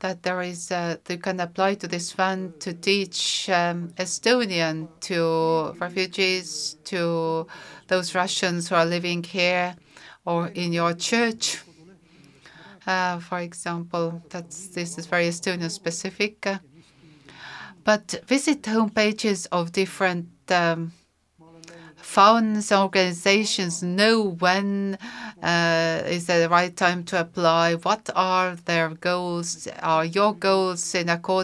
that 0.00 0.22
there 0.22 0.42
is 0.42 0.72
uh, 0.72 0.96
you 1.08 1.18
can 1.18 1.38
apply 1.40 1.74
to 1.74 1.86
this 1.86 2.10
fund 2.12 2.58
to 2.60 2.72
teach 2.72 3.48
um, 3.50 3.88
Estonian 3.96 4.88
to 5.00 5.76
refugees, 5.78 6.76
to 6.84 7.46
those 7.86 8.14
Russians 8.14 8.68
who 8.68 8.74
are 8.74 8.86
living 8.86 9.22
here 9.22 9.76
or 10.24 10.48
in 10.48 10.72
your 10.72 10.94
church. 10.94 11.62
For 12.84 13.38
example, 13.38 14.20
this 14.30 14.98
is 14.98 15.06
very 15.06 15.28
Estonian 15.28 15.70
specific. 15.70 16.44
But 17.84 18.20
visit 18.26 18.62
homepages 18.62 19.46
of 19.52 19.72
different 19.72 20.28
funds, 22.02 22.72
organizations 22.72 23.82
know 23.82 24.22
when 24.38 24.98
uh, 25.42 26.02
is 26.06 26.26
the 26.26 26.48
right 26.50 26.76
time 26.76 27.04
to 27.04 27.20
apply, 27.20 27.74
what 27.74 28.08
are 28.14 28.56
their 28.56 28.88
goals, 28.90 29.68
are 29.82 30.04
your 30.04 30.34
goals 30.34 30.94
in 30.94 31.08
accordance 31.08 31.40